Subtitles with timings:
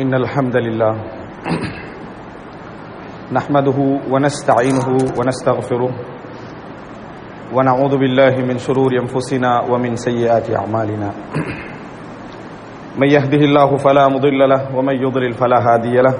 [0.00, 0.94] إن الحمد لله
[3.32, 3.78] نحمده
[4.12, 4.88] ونستعينه
[5.18, 5.92] ونستغفره
[7.54, 11.10] ونعوذ بالله من شرور أنفسنا ومن سيئات أعمالنا.
[12.98, 16.14] من يهده الله فلا مضل له ومن يضلل فلا هادي له.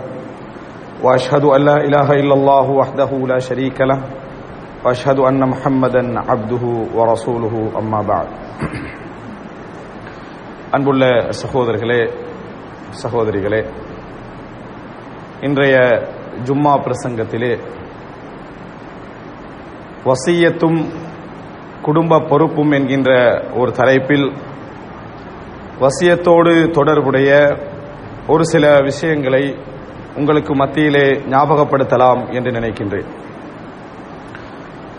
[1.04, 4.00] وأشهد أن لا إله إلا الله وحده لا شريك له.
[4.84, 6.64] وأشهد أن محمدا عبده
[6.96, 8.28] ورسوله أما بعد.
[10.74, 12.25] أنبو الله سخوذ رجليه
[12.90, 13.70] சகோதரிகளே
[15.40, 15.76] இன்றைய
[16.44, 17.58] ஜும்மா பிரசங்கத்திலே
[20.04, 20.86] வசியத்தும்
[21.82, 24.32] குடும்ப பொறுப்பும் என்கின்ற ஒரு தலைப்பில்
[25.80, 27.56] வசியத்தோடு தொடர்புடைய
[28.26, 29.56] ஒரு சில விஷயங்களை
[30.16, 33.06] உங்களுக்கு மத்தியிலே ஞாபகப்படுத்தலாம் என்று நினைக்கின்றேன்.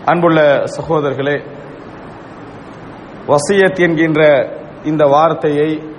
[0.04, 1.44] அன்புள்ள சகோதரர்களே
[3.26, 4.50] வசியத் என்கின்ற
[4.84, 5.96] இந்த வார்த்தையை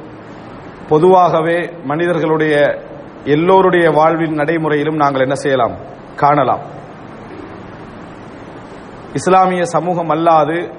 [0.89, 2.81] பொதுவாகவே மனிதர்களுடைய
[3.23, 5.75] எல்லோருடைய வாழ்வின் நடைமுறையிலும் நாங்கள் என்ன செய்யலாம்?
[6.15, 6.59] காணலாம்.
[9.13, 10.73] இஸ்லாமிய சமூகம் அல்லாது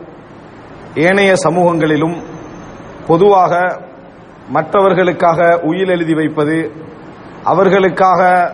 [0.94, 2.22] ஏனைய சமூகங்களிலும்
[3.06, 3.80] பொதுவாக
[4.48, 6.72] மற்றவர்களுக்காக உயில் எழுதி வைப்பது
[7.44, 8.52] அவர்களுக்காக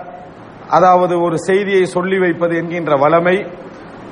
[0.68, 3.52] அதாவது ஒரு செய்தியை சொல்லி வைப்பது என்கின்ற வளமை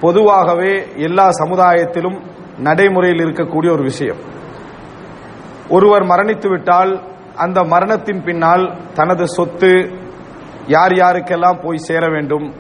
[0.00, 2.22] பொதுவாகவே எல்லா சமுதாயத்திலும்
[2.58, 4.16] நடைமுறையில் இருக்கக்கூடிய ஒரு விஷயம்.
[5.68, 9.72] ஒருவர் மரணித்துவிட்டால் அந்த மரணத்தின் பின்னால் தனது சொத்து
[10.66, 12.54] யார் யாருக்கெல்லாம் போய் சேர வேண்டும்?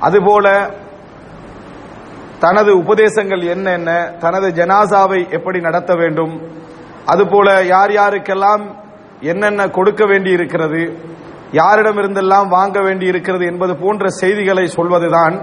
[0.00, 0.70] அதுபோல
[2.38, 6.34] தனது உபதேசங்கள் என்னென்ன தனது ஜனாசாவை எப்படி நடத்த வேண்டும்?
[7.06, 8.64] அதுபோல யார் யாருக்கெல்லாம்
[9.20, 10.98] என்னென்ன கொடுக்க வேண்டி இருக்கிறது
[11.52, 15.34] யாரிடமிருந்தெல்லாம் வாங்க வேண்டி இருக்கிறது என்பது போன்ற செய்திகளை சொல்வதுதான்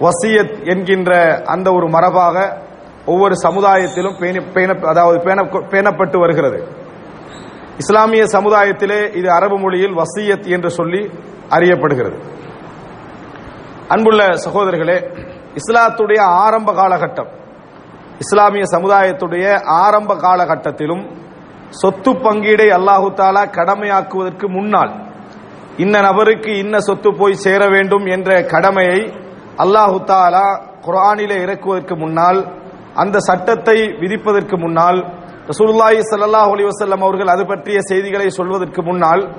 [0.00, 2.64] வசியத் என்கின்ற அந்த ஒரு மரபாக
[3.06, 5.18] ஒவ்வொரு சமுதாயத்திலும் அதாவது
[5.70, 6.85] பேணப்பட்டு வருகிறது.
[7.82, 11.00] இஸ்லாமிய சமுதாயத்திலே இது அரபு மொழியில் வசியத் என்று சொல்லி
[11.56, 12.16] அறியப்படுகிறது.
[13.94, 14.96] அன்புள்ள சகோதரர்களே
[15.60, 17.30] இஸ்லாத்துடைய ஆரம்ப காலகட்டம்
[18.20, 19.46] இஸ்லாமிய சமுதாயத்துடைய
[19.84, 21.04] ஆரம்ப காலகட்டத்திலும்
[21.80, 24.92] சொத்து பங்கீடை அல்லாஹு தாலா கடமையாக்குவதற்கு முன்னால்
[25.84, 29.00] இன்ன நபருக்கு இன்ன சொத்து போய் சேர வேண்டும் என்ற கடமையை
[29.64, 30.46] அல்லாஹு தாலா
[30.86, 32.40] குரானிலே இறக்குவதற்கு முன்னால்
[33.02, 35.00] அந்த சட்டத்தை விதிப்பதற்கு முன்னால்
[35.46, 39.34] ரசூலுல்லாஹி சல்லாஹ் அலி வசல்லம் அவர்கள் அது பற்றிய செய்திகளை சொல்வதற்கு முன்னால்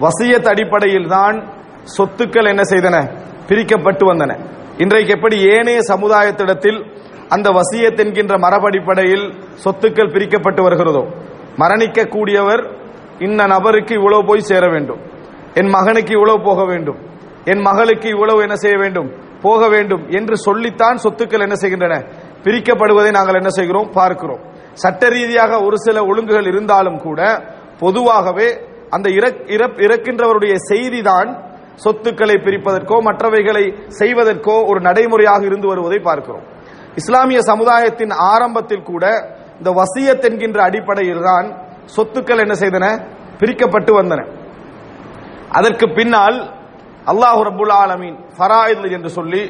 [0.00, 1.52] வசியத் அடிப்படையில் தான்
[1.98, 3.10] சொத்துக்கள் என்ன செய்தன?
[3.46, 4.44] பிரிக்கப்பட்டு வந்தன.
[4.78, 6.96] இன்றைக்கு எப்படி ஏனைய சமுதாயத்திடத்தில்
[7.28, 11.06] அந்த வசியத் என்கின்ற மரபடிப்படையில் சொத்துக்கள் பிரிக்கப்பட்டு வருகிறதோ?
[11.56, 12.76] மரணிக்க கூடியவர்
[13.18, 15.00] இன்ன நபருக்கு இவ்வளவு போய் சேர வேண்டும்.
[15.54, 16.98] என் மகனுக்கு இவ்வளவு போக வேண்டும்.
[17.44, 19.12] என் மகளுக்கு இவ்வளவு என்ன செய்ய வேண்டும்?
[19.42, 20.08] போக வேண்டும்.
[20.08, 22.04] என்று சொல்லித்தான் சொத்துக்கள் என்ன செய்கின்றன?
[22.42, 23.90] பிரிக்கப்படுவதை நாங்கள் என்ன செய்கிறோம்?
[23.92, 24.56] பார்க்கிறோம்.
[24.82, 27.20] சட்ட ரீதியாக ஒரு சில ஒழுங்குகள் இருந்தாலும் கூட
[27.82, 28.48] பொதுவாகவே
[28.96, 29.08] அந்த
[29.84, 31.30] இறக்கின்றவருடைய செய்திதான்
[31.84, 33.64] சொத்துக்களை பிரிப்பதற்கோ மற்றவைகளை
[34.00, 36.46] செய்வதற்கோ ஒரு நடைமுறையாக இருந்து வருவதை பார்க்கிறோம்.
[37.00, 39.04] இஸ்லாமிய சமுதாயத்தின் ஆரம்பத்தில் கூட
[39.58, 41.46] இந்த வசியத் என்கின்ற அடிப்படையில் தான்
[41.96, 42.86] சொத்துக்கள் என்ன செய்தன?
[43.40, 44.20] பிரிக்கப்பட்டு வந்தன.
[45.58, 46.38] அதற்கு பின்னால்
[47.12, 49.42] அல்லாஹு ரபுல் ஆலமீன் ஃபராயில் என்று சொல்லி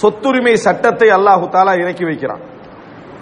[0.00, 2.42] சொத்துரிமை சட்டத்தை அல்லாஹு தாலா இறக்கி வைக்கிறான்.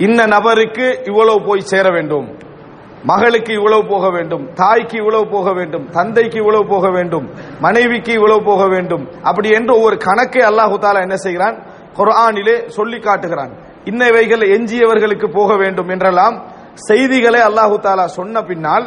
[0.06, 2.28] இந்த நபருக்கு இவ்வளவு போய் சேர வேண்டும்.
[3.10, 4.44] மகளுக்கு இவ்வளவு போக வேண்டும்.
[4.60, 5.84] தாய்க்கு இவ்வளவு போக வேண்டும்.
[5.96, 7.26] தந்தைக்கு இவ்வளவு போக வேண்டும்.
[7.64, 9.04] மனைவிக்கு இவ்வளவு போக வேண்டும்.
[9.28, 11.56] அப்படி என்று ஒவ்வொரு கணக்கை அல்லாஹு தாலா என்ன செய்கிறான்?
[11.98, 13.52] குரானிலே சொல்லி காட்டுகிறான்.
[13.90, 16.36] இன்னவைகள் எஞ்சியவர்களுக்கு போக வேண்டும் என்றெல்லாம்
[16.88, 18.86] செய்திகளை அல்லாஹு தாலா சொன்ன பின்னால்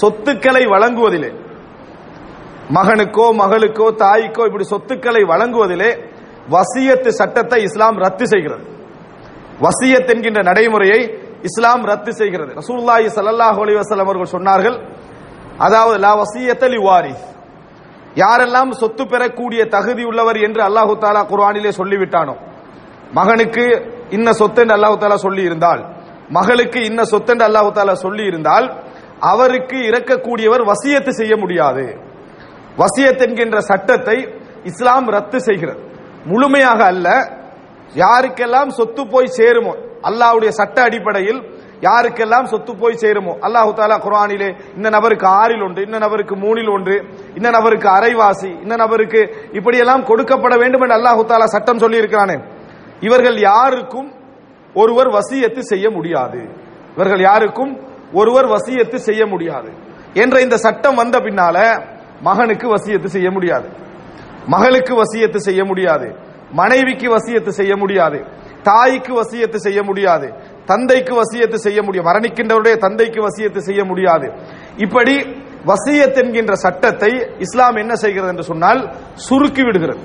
[0.00, 1.30] சொத்துக்களை வழங்குவதிலே
[2.76, 5.90] மகனுக்கோ மகளுக்கோ தாய்க்கோ இப்படி சொத்துக்களை வழங்குவதிலே
[6.54, 8.64] வசியத்து சட்டத்தை இஸ்லாம் ரத்து செய்கிறது.
[9.64, 11.00] வசியத் என்கின்ற நடைமுறையை
[11.48, 12.50] இஸ்லாம் ரத்து செய்கிறது.
[12.60, 14.76] ரசூல்லாஹி சல்லாஹ் அலி வசலம் அவர்கள் சொன்னார்கள்
[15.66, 17.24] அதாவது லா வசியத்தலி வாரிஸ்.
[18.22, 22.34] யாரெல்லாம் சொத்து பெறக்கூடிய தகுதி உள்ளவர் என்று அல்லாஹு தாலா குர்ஆனிலே சொல்லிவிட்டானோ
[23.18, 23.64] மகனுக்கு
[24.16, 25.82] இன்ன சொத்து என்று அல்லாஹு தாலா சொல்லி இருந்தால்
[26.36, 28.66] மகளுக்கு இன்ன சொத்து என்று அல்லாஹு தாலா சொல்லி இருந்தால்
[29.32, 31.84] அவருக்கு இறக்கக்கூடியவர் வசியத்து செய்ய முடியாது.
[32.80, 34.16] வசியத் என்கின்ற சட்டத்தை
[34.70, 35.80] இஸ்லாம் ரத்து செய்கிறது.
[36.30, 37.08] முழுமையாக அல்ல
[38.02, 39.72] யாருக்கெல்லாம் சொத்து போய் சேருமோ
[40.08, 41.40] அல்லாவுடைய சட்ட அடிப்படையில்
[41.86, 46.96] யாருக்கெல்லாம் சொத்து போய் சேருமோ அல்லாஹு தாலா குரானிலே இந்த நபருக்கு ஆறில் ஒன்று இந்த நபருக்கு மூணில் ஒன்று
[47.38, 49.20] இந்த நபருக்கு அரைவாசி இந்த நபருக்கு
[49.58, 52.36] இப்படியெல்லாம் கொடுக்கப்பட வேண்டும் என்று அல்லாஹு தாலா சட்டம் சொல்லி இருக்கிறானே
[53.06, 54.10] இவர்கள் யாருக்கும்
[54.74, 56.40] ஒருவர் வசியத்து செய்ய முடியாது.
[56.96, 57.72] இவர்கள் யாருக்கும்
[58.20, 59.70] ஒருவர் வசியத்து செய்ய முடியாது.
[60.22, 61.56] என்ற இந்த சட்டம் வந்த பின்னால
[62.28, 63.68] மகனுக்கு வசியத்து செய்ய முடியாது.
[64.54, 66.08] மகளுக்கு வசியத்து செய்ய முடியாது.
[66.52, 68.24] மனைவிக்கு வசியத்து செய்ய முடியாது.
[68.62, 70.32] தாய்க்கு வசியத்து செய்ய முடியாது.
[70.64, 72.06] தந்தைக்கு வசியத்து செய்ய முடியும்.
[72.06, 74.32] மரணிக்கின்றவருடைய தந்தைக்கு வசியத்து செய்ய முடியாது.
[74.76, 75.16] இப்படி
[75.66, 80.00] வசியத் என்கின்ற சட்டத்தை இஸ்லாம் என்ன செய்கிறது என்று சொன்னால் சுருக்கி விடுகிறது.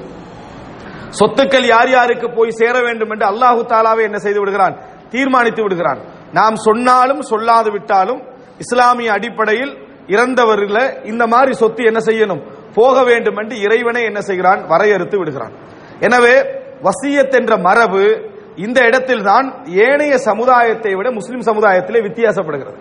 [1.19, 4.79] சொத்துக்கள் யார் யாருக்கு போய் சேர வேண்டும் என்று அல்லாஹு தாலாவே என்ன செய்து விடுகிறான்?
[5.09, 5.99] தீர்மானித்து விடுகிறான்.
[6.31, 8.21] நாம் சொன்னாலும் சொல்லாது விட்டாலும்
[8.57, 9.77] இஸ்லாமிய அடிப்படையில்
[10.07, 12.71] இறந்தவர்கள இந்த மாதிரி சொத்து என்ன செய்யணும்?
[12.73, 14.65] போக வேண்டும் என்று இறைவனை என்ன செய்கிறான்?
[14.67, 15.51] வரையறுத்து விடுகிறான்.
[15.99, 16.35] எனவே
[16.83, 22.77] வசியத் என்ற மரபு இந்த இடத்தில் தான் ஏனைய சமுதாயத்தை விட முஸ்லிம் சமுதாயத்திலே வித்தியாசப்படுகிறது.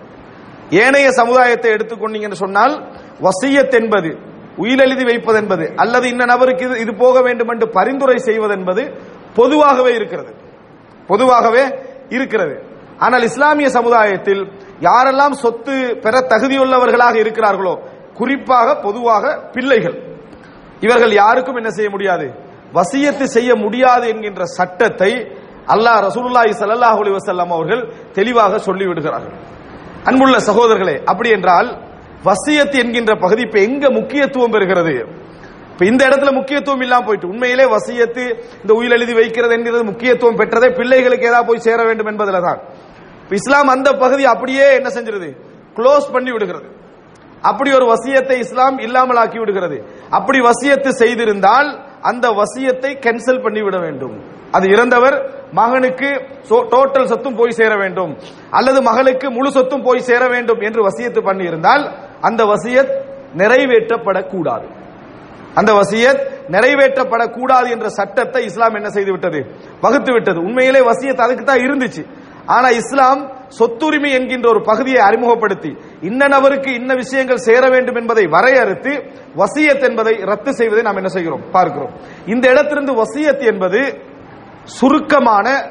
[0.70, 2.88] ஏனைய சமுதாயத்தை எடுத்துக்கொண்டீங்கன்னு சொன்னால்
[3.20, 4.18] வசியத் என்பது
[4.58, 8.92] உயிரெழுதி வைப்பது என்பது அல்லது இந்த நபருக்கு இது இது போக வேண்டும் என்று பரிந்துரை செய்வது என்பது
[9.34, 10.34] பொதுவாகவே இருக்கிறது.
[11.06, 11.64] பொதுவாகவே
[12.08, 12.62] இருக்கிறது.
[12.98, 17.78] ஆனால் இஸ்லாமிய சமுதாயத்தில் யாரெல்லாம் சொத்து பெற தகுதியுள்ளவர்களாக இருக்கிறார்களோ
[18.14, 20.02] குறிப்பாக பொதுவாக பிள்ளைகள்.
[20.80, 22.45] இவர்கள் யாருக்கும் என்ன செய்ய முடியாது?
[22.76, 25.12] வசியத்து செய்ய முடியாது என்கின்ற சட்டத்தை
[25.74, 27.82] அல்லாஹ் ரசூலுல்லாஹி ஸல்லல்லாஹு அலைஹி வஸல்லம் அவர்கள்
[28.18, 29.36] தெளிவாக சொல்லி விடுகிறார்கள்
[30.08, 31.68] அன்புள்ள சகோதரர்களே அப்படி என்றால்
[32.28, 34.94] வசியத் என்கின்ற பகுதி இப்ப எங்க முக்கியத்துவம் பெறுகிறது?
[35.72, 38.24] இப்ப இந்த இடத்துல முக்கியத்துவம் இல்லாம போயிட்டு உண்மையிலே வசியத்து
[38.62, 42.60] இந்த உயிர் எழுதி வைக்கிறது என்கிறது முக்கியத்துவம் பெற்றதே பிள்ளைகளுக்கு ஏதாவது போய் சேர வேண்டும் என்பதில் தான்.
[43.40, 45.28] இஸ்லாம் அந்த பகுதி அப்படியே என்ன செஞ்சிருது?
[45.76, 46.68] க்ளோஸ் பண்ணி விடுகிறது.
[47.50, 49.78] அப்படி ஒரு வசியத்தை இஸ்லாம் இல்லாமல் ஆக்கி விடுகிறது.
[50.10, 51.68] அப்படி வசியத்து செய்திருந்தால்
[52.10, 54.16] அந்த வசியத்தை கேன்சல் பண்ணிவிட வேண்டும்.
[54.50, 55.16] அது இறந்தவர்
[55.52, 56.10] மகனுக்கு
[56.74, 58.12] டோட்டல் சொத்தும் போய் சேர வேண்டும்.
[58.50, 61.84] அல்லது மகளுக்கு முழு சொத்தும் போய் சேர வேண்டும் என்று வசியத்து பண்ணியிருந்தால்
[62.20, 62.92] அந்த வசியத்
[63.36, 64.66] நிறைவேற்றப்படக்கூடாது.
[65.54, 66.22] அந்த வசியத்
[66.54, 69.40] நிறைவேற்றப்படக்கூடாது என்ற சட்டத்தை இஸ்லாம் என்ன செய்து விட்டது
[69.80, 72.02] வகுத்து விட்டது உண்மையிலே வசியத் அதுக்கு தான் இருந்துச்சு.
[72.46, 78.90] ஆனா இஸ்லாம் சொத்துரிமை என்கின்ற ஒரு பகுதியை அறிமுகப்படுத்தி இன்ன நபருக்கு இன்ன விஷயங்கள் சேர வேண்டும் என்பதை வரையறுத்து
[79.36, 81.50] வசியத் என்பதை ரத்து செய்வதை நாம் என்ன செய்கிறோம்?
[81.50, 81.90] பார்க்கிறோம்.
[82.26, 84.00] இந்த இடத்திலிருந்து வசியத் என்பது
[84.64, 85.70] சுருக்கமான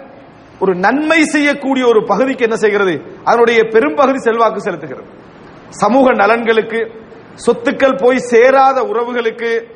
[0.59, 3.01] ஒரு நன்மை செய்யக்கூடிய ஒரு பகுதிக்கு என்ன செய்கிறது?
[3.23, 5.07] அதனுடைய பெரும்பகுதி செல்வாக்கு செலுத்துகிறது.
[5.69, 6.91] சமூக நலன்களுக்கு
[7.45, 9.73] சொத்துக்கள் போய் சேராத உறவுகளுக்கு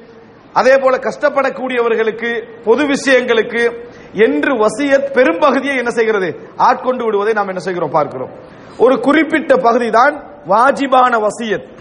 [0.53, 6.53] அதே போல கஷ்டப்படக்கூடியவர்களுக்கு பொது விஷயங்களுக்கு என்று வசியத் பெரும்பகுதியை என்ன செய்கிறது?
[6.57, 7.89] ஆட்கொண்டு விடுவதை நாம் என்ன செய்கிறோம்?
[7.89, 8.29] பார்க்கிறோம்.
[8.77, 11.79] ஒரு குறிப்பிட்ட பகுதி தான் வாஜிபான வசியத்.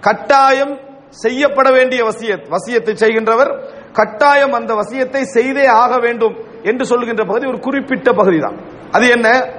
[0.00, 0.78] கட்டாயம்
[1.08, 2.48] செய்யப்பட வேண்டிய வசியத்.
[2.50, 8.56] வசியத்தை செய்கின்றவர் கட்டாயம் அந்த வசியத்தை செய்தே ஆக வேண்டும் என்று சொல்கின்ற பகுதி ஒரு குறிப்பிட்ட பகுதி தான்
[8.90, 9.50] அது என்ன?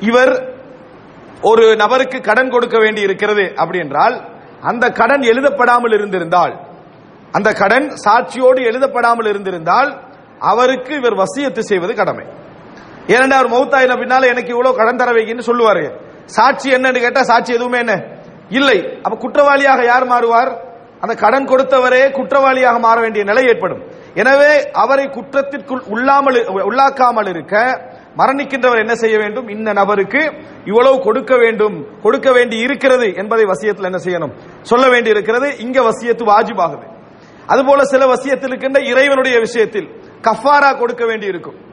[0.00, 0.54] இவர்
[1.42, 4.28] ஒரு நபருக்கு கடன் கொடுக்க வேண்டி இருக்கிறது அப்படி என்றால்
[4.60, 6.60] அந்த கடன் எழுதப்படாமல் இருந்திருந்தால்
[7.32, 10.05] அந்த கடன் சாட்சியோடு எழுதப்படாமல் இருந்திருந்தால்
[10.50, 12.26] அவருக்கு இவர் வசியத்து செய்வது கடமை.
[13.14, 15.84] ஏனென்றா அவர் மௌத்தாயின பின்னால எனக்கு இவ்வளவு கடன் தர வைக்கின்னு சொல்லுவாரு.
[16.36, 17.94] சாட்சி என்னன்னு கேட்டா சாட்சி எதுவுமே என்ன?
[18.58, 18.78] இல்லை.
[19.02, 20.50] அப்ப குற்றவாளியாக யார் மாறுவார்?
[21.00, 23.82] அந்த கடன் கொடுத்தவரே குற்றவாளியாக மாற வேண்டிய நிலை ஏற்படும்.
[24.14, 24.52] எனவே
[24.82, 26.38] அவரை குற்றத்திற்குள் உள்ளாமல்
[26.68, 27.54] உள்ளாக்காமல் இருக்க
[28.18, 29.48] மரணிக்கின்றவர் என்ன செய்ய வேண்டும்?
[29.48, 30.22] இந்த நபருக்கு
[30.64, 31.76] இவ்வளவு கொடுக்க வேண்டும்.
[32.02, 34.34] கொடுக்க வேண்டி இருக்கிறது என்பதை வசியத்தில் என்ன செய்யணும்?
[34.62, 36.86] சொல்ல வேண்டி இருக்கிறது இங்க வசியத்து வாஜிபாகுது.
[37.46, 39.88] அதுபோல சில வசியத்தில் இருக்கின்ற இறைவனுடைய விஷயத்தில்
[40.22, 41.64] கஃபாரா கொடுக்க வேண்டி இருக்கும்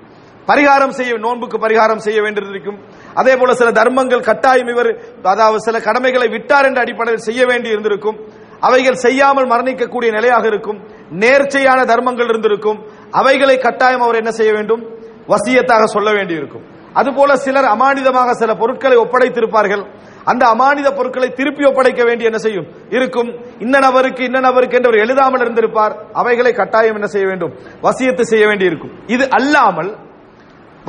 [0.47, 2.79] பரிகாரம் செய்ய நோன்புக்கு பரிகாரம் செய்ய வேண்டியிருக்கும்.
[3.13, 4.89] அதே போல சில தர்மங்கள் கட்டாயம் இவர்
[5.23, 8.17] அதாவது சில கடமைகளை விட்டார் என்ற அடிப்படையில் செய்ய வேண்டி இருந்திருக்கும்.
[8.59, 10.79] அவைகள் செய்யாமல் மரணிக்கக்கூடிய நிலையாக இருக்கும்.
[11.09, 12.85] நேர்ச்சையான தர்மங்கள் இருந்திருக்கும்.
[13.11, 14.83] அவைகளை கட்டாயம் அவர் என்ன செய்ய வேண்டும்?
[15.27, 16.63] வசியத்தாக சொல்ல வேண்டியிருக்கும்.
[16.93, 19.85] அதுபோல சிலர் அமானிதமாக சில பொருட்களை ஒப்படைத்திருப்பார்கள்.
[20.31, 22.67] அந்த அமானித பொருட்களை திருப்பி ஒப்படைக்க வேண்டிய என்ன செய்யும்?
[22.97, 23.29] இருக்கும்.
[23.59, 25.93] இன்ன நபருக்கு இன்ன நபருக்கு என்று அவர் எழுதாமல் இருந்திருப்பார்.
[26.13, 27.53] அவைகளை கட்டாயம் என்ன செய்ய வேண்டும்?
[27.87, 28.93] வசியத்து செய்ய வேண்டி இருக்கும்.
[29.07, 29.91] இது அல்லாமல்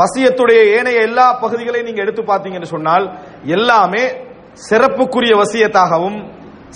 [0.01, 3.05] வசியத்துடைய ஏனைய எல்லா பகுதிகளையும் நீங்க எடுத்து பார்த்தீங்கன்னு சொன்னால்
[3.57, 4.05] எல்லாமே
[4.69, 6.19] சிறப்புக்குரிய வசியத்தாகவும்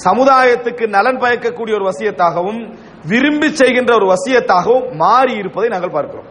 [0.06, 2.60] சமுதாயத்துக்கு நலன் பயக்கக்கூடிய ஒரு வசியத்தாகவும்
[3.10, 6.28] விரும்பி செய்கின்ற ஒரு வசியத்தாகவும் மாறி இருப்பதை நாங்கள் பார்க்கிறோம்.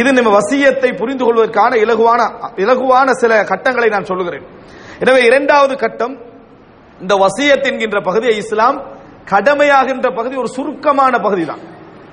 [0.00, 2.20] இது நம்ம வசியத்தை புரிந்து கொள்வதற்கான இலகுவான
[2.64, 4.46] இலகுவான சில கட்டங்களை நான் சொல்லுகிறேன்.
[5.02, 6.14] எனவே இரண்டாவது கட்டம்
[7.00, 8.78] இந்த வசியத் என்கின்ற பகுதியை இஸ்லாம்
[9.32, 11.62] கடமையாகின்ற பகுதி ஒரு சுருக்கமான பகுதி தான்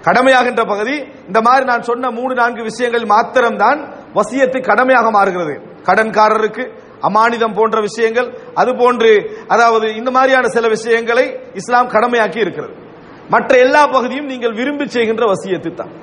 [0.05, 0.95] கடமையாகின்ற பகுதி
[1.29, 3.79] இந்த மாதிரி நான் சொன்ன மூணு நான்கு விஷயங்கள் மாத்திரம்தான்
[4.17, 5.53] வசியத்து கடமையாக மாறுகிறது.
[5.88, 6.63] கடன்காரருக்கு
[7.07, 8.27] அமானிதம் போன்ற விஷயங்கள்
[8.61, 9.11] அது போன்று
[9.53, 11.25] அதாவது இந்த மாதிரியான சில விஷயங்களை
[11.61, 12.73] இஸ்லாம் கடமையாக்கி இருக்கிறது.
[13.33, 15.93] மற்ற எல்லா பகுதியும் நீங்கள் விரும்பி செய்கின்ற வசியத்து தான்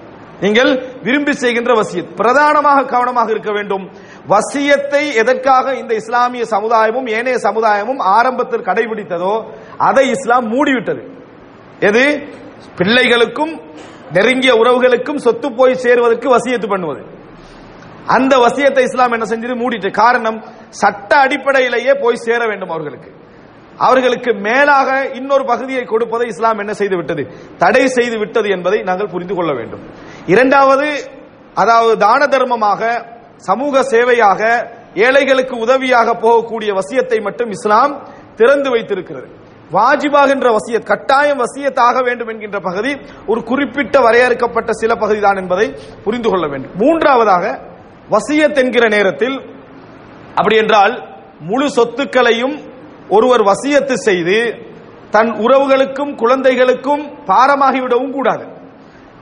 [0.44, 0.70] நீங்கள்
[1.06, 3.84] விரும்பி செய்கின்ற வசியத் பிரதானமாக கவனமாக இருக்க வேண்டும்.
[4.28, 9.44] வசியத்தை எதற்காக இந்த இஸ்லாமிய சமுதாயமும் ஏனைய சமுதாயமும் ஆரம்பத்தில் கடைபிடித்ததோ
[9.78, 11.02] அதை இஸ்லாம் மூடிவிட்டது.
[11.80, 12.04] எது?
[12.76, 13.60] பிள்ளைகளுக்கும்
[14.12, 17.02] நெருங்கிய உறவுகளுக்கும் சொத்து போய் சேருவதற்கு வசியத்து பண்ணுவது.
[18.06, 19.56] அந்த வசியத்தை இஸ்லாம் என்ன செஞ்சது?
[19.58, 19.90] மூடிட்டு.
[19.90, 23.10] காரணம் சட்ட அடிப்படையிலேயே போய் சேர வேண்டும் அவர்களுக்கு.
[23.76, 27.22] அவர்களுக்கு மேலாக இன்னொரு பகுதியை கொடுப்பதை இஸ்லாம் என்ன செய்து விட்டது?
[27.58, 29.80] தடை செய்து விட்டது என்பதை நாங்கள் புரிந்து கொள்ள வேண்டும்.
[30.26, 30.88] இரண்டாவது
[31.54, 39.28] அதாவது தான தர்மமாக சமூக சேவையாக ஏழைகளுக்கு உதவியாக போகக்கூடிய வசியத்தை மட்டும் இஸ்லாம் திறந்து வைத்திருக்கிறது.
[39.72, 46.30] வாஜிபாகின்ற வசியத் கட்டாயம் வசியத்தாக வேண்டும் என்கின்ற பகுதி ஒரு குறிப்பிட்ட வரையறுக்கப்பட்ட சில பகுதி தான் என்பதை புரிந்து
[46.30, 46.70] கொள்ள வேண்டும்.
[46.74, 47.60] மூன்றாவதாக
[48.10, 49.40] வசியத் என்கிற நேரத்தில்
[50.34, 51.08] அப்படி என்றால்
[51.40, 52.72] முழு சொத்துக்களையும்
[53.08, 54.66] ஒருவர் வசியத்து செய்து
[55.10, 58.44] தன் உறவுகளுக்கும் குழந்தைகளுக்கும் பாரமாகிவிடவும் கூடாது.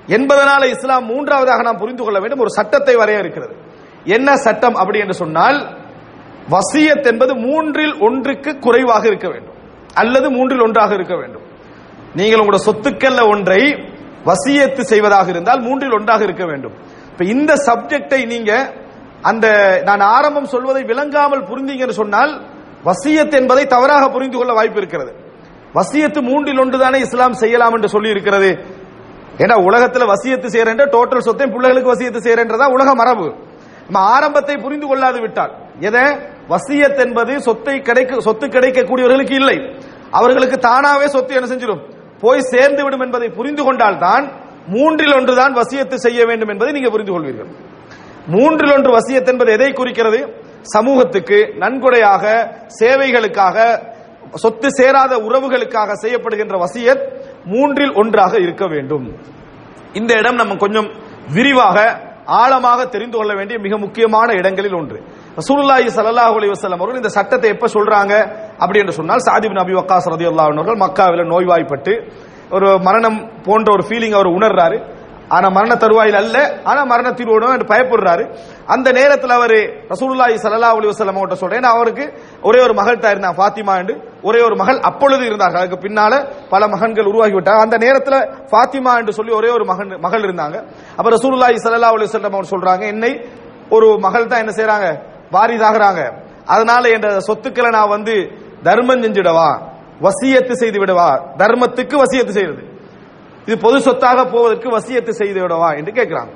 [0.07, 2.39] என்பதனால இஸ்லாம் மூன்றாவதாக நாம் புரிந்து கொள்ள வேண்டும்.
[2.39, 3.66] ஒரு சட்டத்தை வரையறுக்கிறது.
[4.07, 5.77] என்ன சட்டம் அப்படி என்று சொன்னால்
[6.51, 9.55] வசியத் என்பது மூன்றில் ஒன்றுக்கு குறைவாக இருக்க வேண்டும்.
[9.95, 11.43] அல்லது மூன்றில் ஒன்றாக இருக்க வேண்டும்.
[12.15, 13.63] நீங்கள் உங்களோட சொத்துக்கள்ல ஒன்றை
[14.25, 16.73] வசியத்து செய்வதாக இருந்தால் மூன்றில் ஒன்றாக இருக்க வேண்டும்.
[17.13, 18.73] இப்ப இந்த சப்ஜெக்டை நீங்க
[19.23, 19.47] அந்த
[19.85, 22.43] நான் ஆரம்பம் சொல்வதை விளங்காமல் புரிந்தீங்கன்னு சொன்னால்
[22.85, 25.15] வசியத் என்பதை தவறாக புரிந்து கொள்ள வாய்ப்பு இருக்கிறது.
[25.75, 28.65] வசியத்து மூன்றில் ஒன்று தானே இஸ்லாம் செய்யலாம் என்று சொல்லி இருக்கிறது
[29.39, 33.35] ஏன்னா உலகத்துல வசியத்து செய்யறேன் டோட்டல் சொத்தையும் பிள்ளைகளுக்கு வசியத்து செய்யறேன்றதா உலக மரபு.
[33.91, 35.53] நம்ம ஆரம்பத்தை புரிந்து கொள்ளாது விட்டால்.
[35.81, 36.03] எதை?
[36.49, 39.77] வசியத் என்பது சொத்தை கிடைக்க சொத்து கிடைக்கக்கூடியவர்களுக்கு இல்லை.
[40.11, 41.81] அவர்களுக்கு தானாவே சொத்து என்ன செஞ்சிடும்?
[42.21, 44.33] போய் சேர்ந்து விடும் என்பதை புரிந்து கொண்டால் தான்
[44.67, 47.49] மூன்றில் ஒன்று தான் வசியத்து செய்ய வேண்டும் என்பதை நீங்க புரிந்து கொள்வீர்கள்.
[48.27, 50.45] மூன்றில் ஒன்று வசியத் என்பது எதை குறிக்கிறது?
[50.63, 53.79] சமூகத்துக்கு நன்கொடையாக சேவைகளுக்காக
[54.35, 57.05] சொத்து சேராத உறவுகளுக்காக செய்யப்படுகின்ற வசியத்
[57.45, 59.17] மூன்றில் ஒன்றாக இருக்க வேண்டும்.
[59.93, 60.91] இந்த இடம் நம்ம கொஞ்சம்
[61.33, 64.99] விரிவாக ஆழமாக தெரிந்து கொள்ள வேண்டிய மிக முக்கியமான இடங்களில் ஒன்று.
[65.41, 68.13] ரசூலுல்லாஹி ஸல்லல்லாஹு அலி வசலம் அவர்கள் இந்த சட்டத்தை எப்ப சொல்றாங்க?
[68.59, 71.93] அப்படி என்று சொன்னால் சாதி பின் அபி வக்காஸ் ரதி அன்ஹு அவர்கள் மக்காவில் நோய்வாய்ப்பட்டு
[72.51, 74.96] ஒரு மரணம் போன்ற ஒரு ஃபீலிங் அவர் உணர்றாரு.
[75.35, 76.37] ஆனா மரண தருவாயில் அல்ல.
[76.71, 78.25] ஆனா மரண தீர்வோடும் என்று பயப்படுறாரு.
[78.75, 79.55] அந்த நேரத்தில் அவர்
[79.93, 81.65] ரசூலுல்லாஹி ஸல்லல்லாஹு அலி வசலம் அவர்கிட்ட சொல்றேன்.
[81.75, 82.05] அவருக்கு
[82.49, 83.95] ஒரே ஒரு மகள் தான் இருந்தான் ஃபாத்திமா என்று.
[84.29, 85.61] ஒரே ஒரு மகள் அப்பொழுது இருந்தார்கள்.
[85.63, 86.13] அதுக்கு பின்னால
[86.53, 87.61] பல மகன்கள் உருவாகி விட்டாங்க.
[87.67, 88.19] அந்த நேரத்தில்
[88.51, 90.57] ஃபாத்திமா என்று சொல்லி ஒரே ஒரு மகன் மகள் இருந்தாங்க.
[90.99, 93.13] அப்ப ரசூலுல்லாஹி சலல்லா அலி வஸல்லம் அவர் சொல்றாங்க என்னை
[93.77, 94.89] ஒரு மகள் தான் என்ன செய்யறாங்க
[95.35, 96.01] வாரிதாகிறாங்க
[96.55, 98.15] அதனால என்ற சொத்துக்களை நான் வந்து
[98.67, 99.49] தர்மம் செஞ்சிடவா?
[100.07, 101.09] வசியத்து செய்து விடவா?
[101.43, 102.63] தர்மத்துக்கு வசியத்து செய்யறது.
[103.47, 106.33] இது பொது சொத்தாக போவதற்கு வசியத்து செய்து விடவா என்று கேட்கிறாங்க.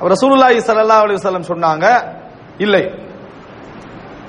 [0.00, 1.86] அவர் ரசூலுல்லாஹி சல்லா அலி வல்லம் சொன்னாங்க
[2.64, 2.84] இல்லை.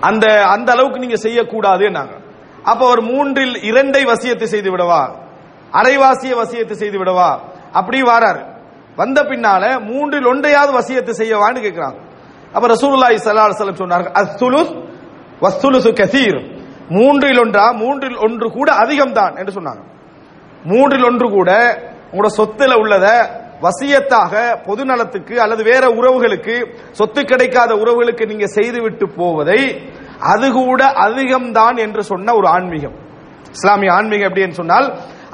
[0.10, 2.16] அந்த அந்த அளவுக்கு நீங்க செய்யக்கூடாது என்னாங்க.
[2.72, 5.02] அப்ப அவர் மூன்றில் இரண்டை வசியத்து செய்து விடவா?
[5.80, 7.30] அரைவாசிய வசியத்து செய்து விடவா?
[7.80, 8.42] அப்படி வாராரு.
[9.00, 11.98] வந்த பின்னால மூன்றில் ஒன்றையாவது வசியத்து செய்யவான்னு கேட்கிறாங்க.
[12.56, 14.72] அப்ப ரசூலுல்லாஹி ஸல்லல்லாஹு அலைஹி வஸல்லம் சொன்னார்கள் அஸ்துலுஸ்
[15.44, 16.40] வஸ்துலுசு கசீர்.
[16.98, 17.66] மூன்றில் ஒன்றா?
[17.82, 19.82] மூன்றில் ஒன்று கூட அதிகம் தான் என்று சொன்னாங்க.
[20.72, 21.52] மூன்றில் ஒன்று கூட
[22.18, 23.08] உங்களோட சொத்துல உள்ளத
[23.66, 24.34] வசியத்தாக
[24.68, 26.56] பொது நலத்துக்கு அல்லது வேற உறவுகளுக்கு
[27.00, 29.60] சொத்து கிடைக்காத உறவுகளுக்கு நீங்க செய்துவிட்டு போவதை
[30.32, 32.96] அது கூட அதிகம்தான் என்று சொன்ன ஒரு ஆன்மீகம்.
[33.56, 34.88] இஸ்லாமிய ஆன்மீகம் எப்படி சொன்னால்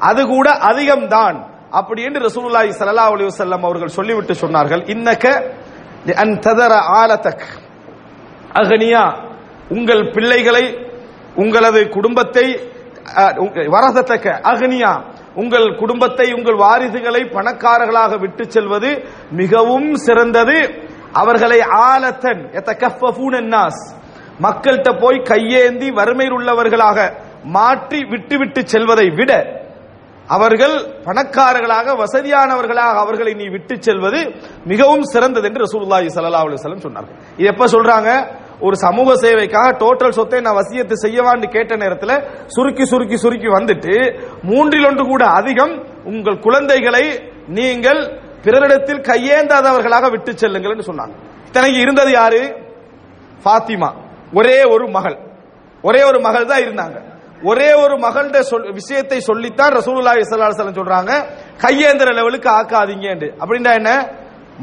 [0.08, 1.38] அது கூட அதிகம்தான்
[1.80, 4.82] அப்படி என்று ரசூலுல்லாஹி ஸல்லல்லாஹு அலைஹி வஸல்லம் அவர்கள் சொல்லிவிட்டு சொன்னார்கள்.
[4.94, 5.26] இன்னக்க
[6.24, 7.46] அன் ததர ஆலதக்.
[8.60, 9.04] அகனியா
[9.76, 10.64] உங்கள் பிள்ளைகளை
[11.42, 12.46] உங்களது குடும்பத்தை
[13.74, 14.92] வரதத்தக்க அகனியா
[15.42, 18.90] உங்கள் குடும்பத்தை உங்கள் வாரிசுகளை பணக்காரர்களாக விட்டு செல்வது
[19.40, 20.58] மிகவும் சிறந்தது.
[21.22, 22.42] அவர்களை ஆலத்தன்
[23.54, 23.82] நாஸ்
[24.44, 26.98] மக்கள்கிட்ட போய் கையேந்தி வறுமையில் உள்ளவர்களாக
[27.56, 29.32] மாற்றி விட்டுவிட்டு செல்வதை விட
[30.36, 30.76] அவர்கள்
[31.06, 34.20] பணக்காரர்களாக வசதியானவர்களாக அவர்களை நீ விட்டு செல்வது
[34.72, 37.18] மிகவும் சிறந்தது என்று ரசூல்லாஹி சல்லா அலுவலம் சொன்னார்கள்.
[37.38, 38.10] இது எப்ப சொல்றாங்க?
[38.66, 42.14] ஒரு சமூக சேவைக்காக டோட்டல் சொத்தை நான் வசியத்தை செய்யவான்னு கேட்ட நேரத்தில்
[42.54, 43.94] சுருக்கி சுருக்கி சுருக்கி வந்துட்டு
[44.50, 45.74] மூன்றில் ஒன்று கூட அதிகம்
[46.12, 47.04] உங்கள் குழந்தைகளை
[47.58, 48.00] நீங்கள்
[48.44, 51.14] பிறரிடத்தில் கையேந்தாதவர்களாக விட்டு செல்லுங்கள் சொன்னாங்க.
[51.48, 52.42] இத்தனைக்கு இருந்தது யாரு?
[53.42, 53.90] ஃபாத்திமா.
[54.38, 55.16] ஒரே ஒரு மகள்.
[55.88, 56.98] ஒரே ஒரு மகள் தான் இருந்தாங்க.
[57.50, 61.12] ஒரே ஒரு மகள்ட சொல் விஷயத்தை சொல்லித்தான் ரசூலுல்லா ஸல்லல்லாஹு சொல்றாங்க.
[61.64, 63.08] கையேந்திர லெவலுக்கு ஆக்காதீங்க
[63.42, 63.90] அப்படின்னா என்ன?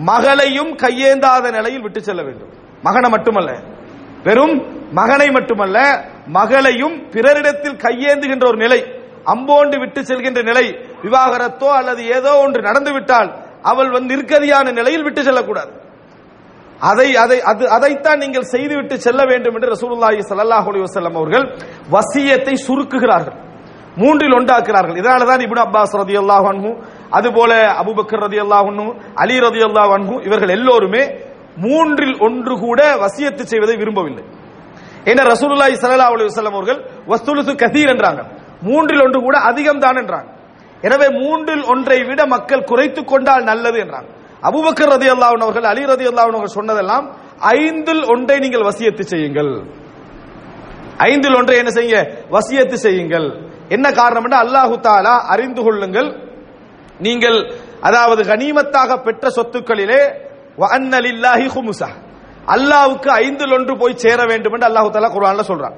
[0.09, 2.51] மகளையும் கையேந்தாத நிலையில் விட்டு செல்ல வேண்டும்.
[2.87, 3.51] மகனை மட்டுமல்ல.
[4.25, 4.55] வெறும்
[4.99, 5.77] மகனை மட்டுமல்ல
[6.37, 8.79] மகளையும் பிறரிடத்தில் கையேந்துகின்ற ஒரு நிலை
[9.33, 10.65] அம்போண்டு விட்டு செல்கின்ற நிலை
[11.03, 13.29] விவாகரத்தோ அல்லது ஏதோ ஒன்று நடந்து விட்டால்
[13.71, 15.71] அவள் வந்து நிற்கதியான நிலையில் விட்டு செல்லக்கூடாது.
[16.81, 21.45] அதை அதை அது அதைத்தான் நீங்கள் செய்துவிட்டு செல்ல வேண்டும் என்று ரசூலுல்லாஹி ஸல்லல்லாஹு அலைஹி வஸல்லம் அவர்கள்
[21.95, 23.37] வசியத்தை சுருக்குகிறார்கள்
[24.01, 26.71] மூன்றில் ஒன்றாக்குறார்கள் இதனால தான் இப்னு அப்பாஸ் ரதியல்லாஹு அன்ஹு
[27.17, 27.51] அதுபோல
[27.81, 28.87] அபூபக்கர் ரதியல்லாஹு அன்ஹு
[29.23, 31.03] அலி ரதியல்லாஹு அன்ஹு இவர்கள் எல்லோருமே
[31.65, 34.23] மூன்றில் ஒன்று கூட வசியத்து செய்வதை விரும்பவில்லை.
[35.09, 36.79] ஏன்னா ரசூலுல்லாஹி ஸல்லல்லாஹு அலைஹி வஸல்லம் அவர்கள்
[37.11, 38.21] வஸ்துலுசு கசீர் என்றாங்க.
[38.67, 40.29] மூன்றில் ஒன்று கூட அதிகம் தான் என்றாங்க.
[40.87, 44.09] எனவே மூன்றில் ஒன்றை விட மக்கள் குறைத்து கொண்டால் நல்லது என்றாங்க.
[44.49, 47.05] அபுபக்கர் ரதி அல்லாஹன் அவர்கள் அலி ரதி அல்லாஹன் அவர்கள் சொன்னதெல்லாம்
[47.57, 49.51] ஐந்தில் ஒன்றை நீங்கள் வசியத்து செய்யுங்கள்.
[51.09, 51.99] ஐந்தில் ஒன்றை என்ன செய்யுங்க?
[52.35, 53.27] வசியத்து செய்யுங்கள்.
[53.75, 56.09] என்ன காரணம் என்று அல்லாஹு தாலா அறிந்து கொள்ளுங்கள்.
[57.05, 57.37] நீங்கள்
[57.87, 60.01] அதாவது கனிமத்தாக பெற்ற சொத்துக்களிலே
[60.61, 61.89] வஅன்னலில்லாஹி ஹுமுசா
[62.55, 65.75] அல்லாஹ்வுக்கு ஐந்தில் ஒன்று போய் சேர வேண்டும் என்று அல்லாஹு தாலா குர்ஆன்ல சொல்றான்.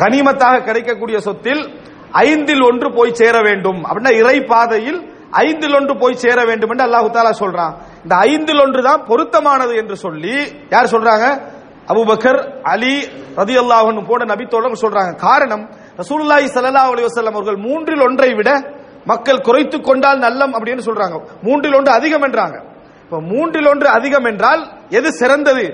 [0.00, 1.62] கனிமத்தாக கிடைக்கக்கூடிய சொத்தில்
[2.26, 3.80] ஐந்தில் ஒன்று போய் சேர வேண்டும்.
[3.88, 5.00] அப்படின்னா இறை பாதையில்
[5.44, 7.74] ஐந்தில் ஒன்று போய் சேர வேண்டும் என்று அல்லாஹு தாலா சொல்றான்.
[8.04, 10.36] இந்த ஐந்தில் ஒன்று தான் பொருத்தமானது என்று சொல்லி
[10.74, 11.26] யார் சொல்றாங்க?
[11.92, 12.40] அபுபக்கர்
[12.72, 12.94] அலி
[13.40, 15.12] ரதி அல்லாஹன் போன்ற நபித்தோடு சொல்றாங்க.
[15.26, 15.64] காரணம்
[16.00, 18.50] ரசூலுல்லாஹி சல்லா அலி வஸல்லம் அவர்கள் மூன்றில் ஒன்றை விட
[19.10, 21.16] மக்கள் குறைத்து கொண்டால் நல்லம் அப்படின்னு சொல்றாங்க.
[21.46, 22.56] மூன்றில் ஒன்று அதிகம் என்றாங்க.
[23.04, 24.62] இப்ப மூன்றில் ஒன்று அதிகம் என்றால்
[24.98, 25.64] எது சிறந்தது?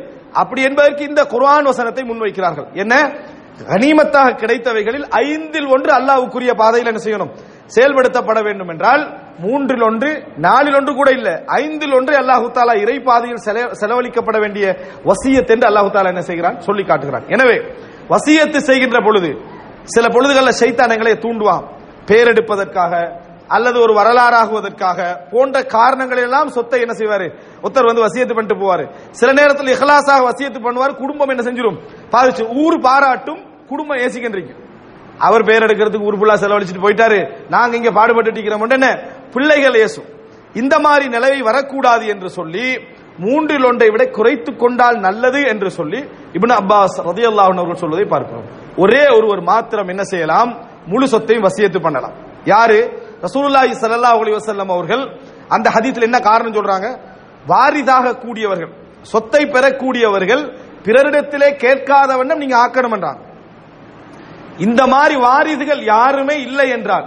[0.40, 2.68] அப்படி என்பதற்கு இந்த குர்ஆன் வசனத்தை முன்வைக்கிறார்கள்.
[2.82, 2.94] என்ன?
[3.70, 7.32] கனிமத்தாக கிடைத்தவைகளில் ஐந்தில் ஒன்று அல்லாவுக்குரிய பாதையில் என்ன செய்யணும்?
[7.76, 9.02] செயல்படுத்தப்பட வேண்டும் என்றால்
[9.38, 10.10] மூன்றில் ஒன்று
[10.46, 13.42] நாலில் ஒன்று கூட இல்லை ஐந்தில் ஒன்று அல்லாஹு தாலா இறை பாதையில்
[13.80, 14.66] செலவழிக்கப்பட வேண்டிய
[15.08, 16.56] வசியத் என்று அல்லாஹு தாலா என்ன செய்கிறான்?
[16.66, 17.26] சொல்லி காட்டுகிறான்.
[17.34, 17.56] எனவே
[18.12, 19.30] வசியத்து செய்கின்ற பொழுது
[19.94, 21.64] சில பொழுதுகளில் சைத்தானங்களை தூண்டுவான்.
[22.08, 22.92] பேரெடுப்பதற்காக
[23.54, 24.99] அல்லது ஒரு வரலாறாகுவதற்காக
[25.30, 27.26] போன்ற காரணங்கள் எல்லாம் சொத்தை என்ன செய்வாரு?
[27.62, 28.85] ஒருத்தர் வந்து வசியத்து பண்ணிட்டு போவாரு.
[29.11, 31.78] சில நேரத்தில் இஹலாசாக வசியத்து பண்ணுவார் குடும்பம் என்ன செஞ்சிடும்
[32.14, 33.40] பாதிச்சு ஊர் பாராட்டும்
[33.71, 34.54] குடும்பம் ஏசிக்கின்றீங்க
[35.19, 37.19] அவர் பேர் எடுக்கிறதுக்கு ஊர் ஃபுல்லா செலவழிச்சிட்டு போயிட்டாரு.
[37.49, 38.88] நாங்க இங்க பாடுபட்டு இருக்கிறோம் என்ன?
[39.35, 40.09] பிள்ளைகள் ஏசும்
[40.54, 42.64] இந்த மாதிரி நிலைமை வரக்கூடாது என்று சொல்லி
[43.19, 46.00] மூன்றில் ஒன்றை விட குறைத்துக் கொண்டால் நல்லது என்று சொல்லி
[46.37, 50.50] இப்னு அப்பாஸ் ரதியல்லாஹு அவர்கள் சொல்வதை பார்க்கிறோம் ஒரே ஒருவர் மாத்திரம் என்ன செய்யலாம்?
[50.87, 52.14] முழு சொத்தையும் வசியத்து பண்ணலாம்.
[52.45, 52.80] யாரு?
[53.22, 55.04] ரசூலுல்லாஹி சல்லா அலி வசல்லம் அவர்கள்
[55.48, 56.88] அந்த ஹதீத்தில் என்ன காரணம் சொல்றாங்க?
[57.46, 58.72] வாரிதாக கூடியவர்கள்
[59.02, 60.42] சொத்தை பெறக்கூடியவர்கள்
[60.84, 63.20] பிறரிடத்திலே கேட்காத வண்ணம் நீங்க ஆக்கணும் என்றாங்க
[64.58, 67.06] இந்த மாதிரி வாரிசுகள் யாருமே இல்லை என்றால்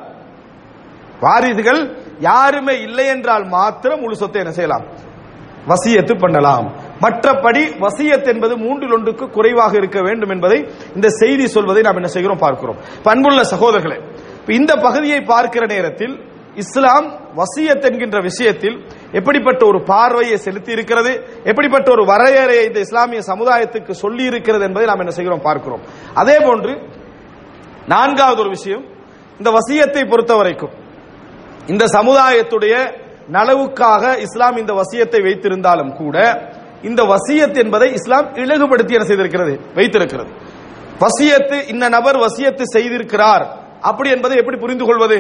[1.22, 1.82] வாரிசுகள்
[2.20, 4.86] யாருமே இல்லை என்றால் மாத்திரம் முழு சொத்தை என்ன செய்யலாம்?
[5.68, 6.66] வசியத்து பண்ணலாம்.
[7.02, 10.58] மற்றபடி வசியத் என்பது மூன்றில் ஒன்றுக்கு குறைவாக இருக்க வேண்டும் என்பதை
[10.96, 12.80] இந்த செய்தி சொல்வதை நாம் என்ன செய்கிறோம் பார்க்கிறோம்.
[13.04, 13.98] பண்புள்ள சகோதரர்களே
[14.48, 22.06] இந்த பகுதியை பார்க்கிற நேரத்தில் இஸ்லாம் வசியத் என்கின்ற விஷயத்தில் எப்படிப்பட்ட ஒரு பார்வையை செலுத்தி இருக்கிறது எப்படிப்பட்ட ஒரு
[22.06, 25.82] வரையறையை இந்த இஸ்லாமிய சமுதாயத்துக்கு சொல்லி இருக்கிறது என்பதை நாம் என்ன செய்கிறோம் பார்க்கிறோம்.
[26.14, 26.82] அதே போன்று
[27.88, 28.86] நான்காவது ஒரு விஷயம்
[29.38, 30.72] இந்த வசியத்தை பொறுத்த வரைக்கும்
[31.68, 36.48] இந்த சமுதாயத்துடைய நலவுக்காக இஸ்லாம் இந்த வசியத்தை வைத்திருந்தாலும் கூட
[36.82, 40.32] இந்த வசியத் என்பதை இஸ்லாம் இலகுபடுத்தி என்ன செய்திருக்கிறது வைத்திருக்கிறது.
[41.00, 45.18] வசியத்து இந்த நபர் வசியத்து செய்திருக்கிறார் அப்படி என்பதை எப்படி புரிந்து கொள்வது?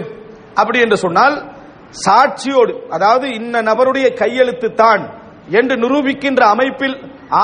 [0.61, 1.35] அப்படி என்று சொன்னால்
[2.05, 5.01] சாட்சியோடு அதாவது இந்த நபருடைய கையெழுத்து தான்
[5.59, 6.95] என்று நிரூபிக்கின்ற அமைப்பில்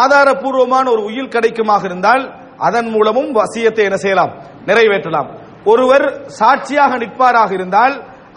[0.02, 2.24] ஆதாரபூர்வமான ஒரு உயில் கிடைக்குமாக இருந்தால்
[2.68, 4.32] அதன் மூலமும் வசியத்தை என்ன செய்யலாம்?
[4.70, 5.28] நிறைவேற்றலாம்.
[5.72, 6.06] ஒருவர்
[6.40, 7.96] சாட்சியாக நிற்பாராக இருந்தால்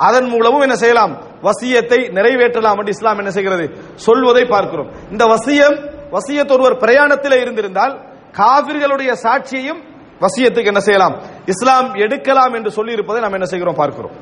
[0.09, 1.13] அதன் மூலமும் என்ன செய்யலாம்?
[1.49, 3.65] வசியத்தை நிறைவேற்றலாம் என்று இஸ்லாம் என்ன செய்கிறது?
[4.07, 4.91] சொல்வதை பார்க்கிறோம்.
[5.13, 5.77] இந்த வசியம்
[6.15, 7.95] வசியத் ஒருவர் பிரயாணத்தில் இருந்திருந்தால்
[8.41, 9.81] காவிர்களுடைய சாட்சியையும்
[10.25, 11.15] வசியத்துக்கு என்ன செய்யலாம்?
[11.47, 13.75] இஸ்லாம் எடுக்கலாம் என்று சொல்லி இருப்பதை நாம் என்ன செய்கிறோம்?
[13.75, 14.13] பார்க்கிறோம்.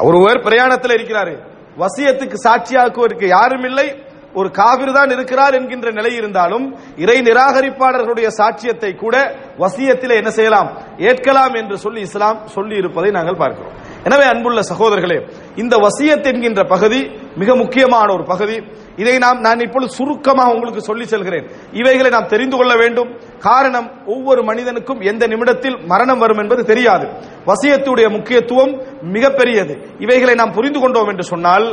[0.00, 1.34] ஒருவர் பிரயாணத்தில் இருக்கிறாரு.
[1.78, 4.02] வசியத்துக்கு சாட்சியாக்குவதற்கு யாரும் இல்லை.
[4.34, 10.78] ஒரு காவிர் தான் இருக்கிறார் என்கின்ற நிலை இருந்தாலும் இறை நிராகரிப்பாளர்களுடைய சாட்சியத்தை கூட வசியத்தில் என்ன செய்யலாம்?
[10.98, 13.72] ஏற்கலாம் என்று சொல்லி இஸ்லாம் சொல்லி இருப்பதை நாங்கள் பார்க்கிறோம்.
[14.04, 15.18] எனவே அன்புள்ள சகோதரர்களே
[15.56, 17.00] இந்த வசியத் என்கின்ற பகுதி
[17.36, 18.56] மிக முக்கியமான ஒரு பகுதி.
[18.96, 21.46] இதை நாம் நான் இப்பொழுது சுருக்கமாக உங்களுக்கு சொல்லி செல்கிறேன்.
[21.72, 23.10] இவைகளை நாம் தெரிந்து கொள்ள வேண்டும்.
[23.38, 27.06] காரணம் ஒவ்வொரு மனிதனுக்கும் எந்த நிமிடத்தில் மரணம் வரும் என்பது தெரியாது.
[27.46, 28.72] வசியத்துடைய முக்கியத்துவம்
[29.12, 29.74] மிகப்பெரியது.
[29.98, 31.66] இவைகளை நாம் புரிந்து கொண்டோம் என்று சொன்னால்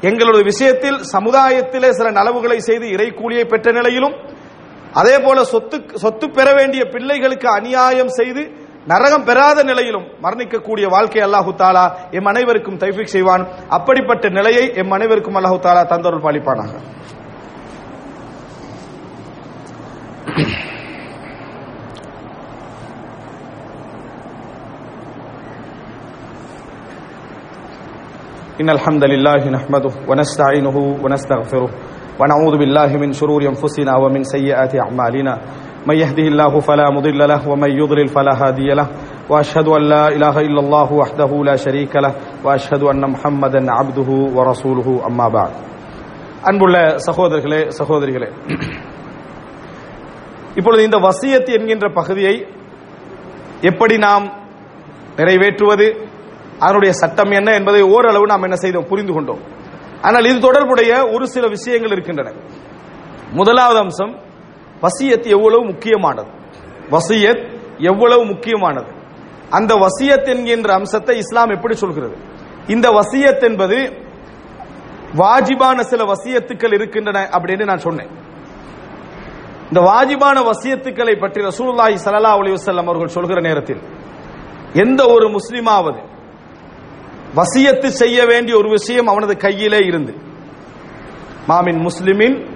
[0.00, 4.16] எங்களுடைய விஷயத்தில் சமுதாயத்திலே சில நலவுகளை செய்து இறை கூலியை பெற்ற நிலையிலும்
[4.92, 8.42] அதே போல சொத்து சொத்து பெற வேண்டிய பிள்ளைகளுக்கு அநியாயம் செய்து
[8.87, 11.83] நரகம் பெறாத நிலையிலும் மரணிக்கக்கூடிய வாழ்க்கை அல்லாஹு தாலா
[12.19, 13.43] எம் அனைவருக்கும் தைஃபிக் செய்வான்
[13.77, 16.73] அப்படிப்பட்ட நிலையை எம் அனைவருக்கும் அல்லாஹு தாலா தந்தொருள் பாலிப்பானாக
[28.61, 31.69] إن الحمد لله نحمده ونستعينه ونستغفره
[32.19, 35.33] ونعوذ بالله من شرور أنفسنا ومن سيئات أعمالنا
[35.86, 38.88] من يهده الله فلا مضل له ومن يضلل فلا هادي له
[39.28, 44.88] وأشهد أن لا إله إلا الله وحده لا شريك له وأشهد أن محمدا عبده ورسوله.
[45.10, 45.52] أما بعد.
[46.42, 48.30] அன்புள்ள சகோதரர்களே சகோதரிகளே
[50.54, 52.46] இப்பொழுது இந்த வசியத் என்கின்ற பகுதியை
[53.60, 54.32] எப்படி நாம்
[55.16, 56.06] நிறைவேற்றுவது
[56.58, 59.40] அதனுடைய சட்டம் என்ன என்பதை ஓரளவு நாம் என்ன செய்தோம் புரிந்து கொண்டோம்.
[60.02, 62.32] ஆனால் இது தொடர்புடைய ஒரு சில விஷயங்கள் இருக்கின்றன.
[63.32, 64.25] முதலாவது அம்சம்
[64.82, 66.28] வசியத் எவ்வளவு முக்கியமானது?
[66.90, 68.92] வசியத் எவ்வளவு முக்கியமானது?
[69.50, 72.16] அந்த வசியத் என்கின்ற அம்சத்தை இஸ்லாம் எப்படி சொல்கிறது?
[72.66, 74.04] இந்த வசியத் என்பது
[75.16, 78.08] வாஜிபான சில வசியத்துக்கள் இருக்கின்றன அப்படின்னு நான் சொன்னேன்.
[79.68, 83.80] இந்த வாஜிபான வசியத்துக்களை பற்றி ரசூலுல்லாஹி ஸல்லல்லாஹு அலி வசல்லம் அவர்கள் சொல்கிற நேரத்தில்
[84.72, 86.14] எந்த ஒரு முஸ்லிமாவது
[87.34, 90.12] வசியத்து செய்ய வேண்டிய ஒரு விஷயம் அவனது கையிலே இருந்து.
[91.48, 92.55] மாமின் முஸ்லிமின்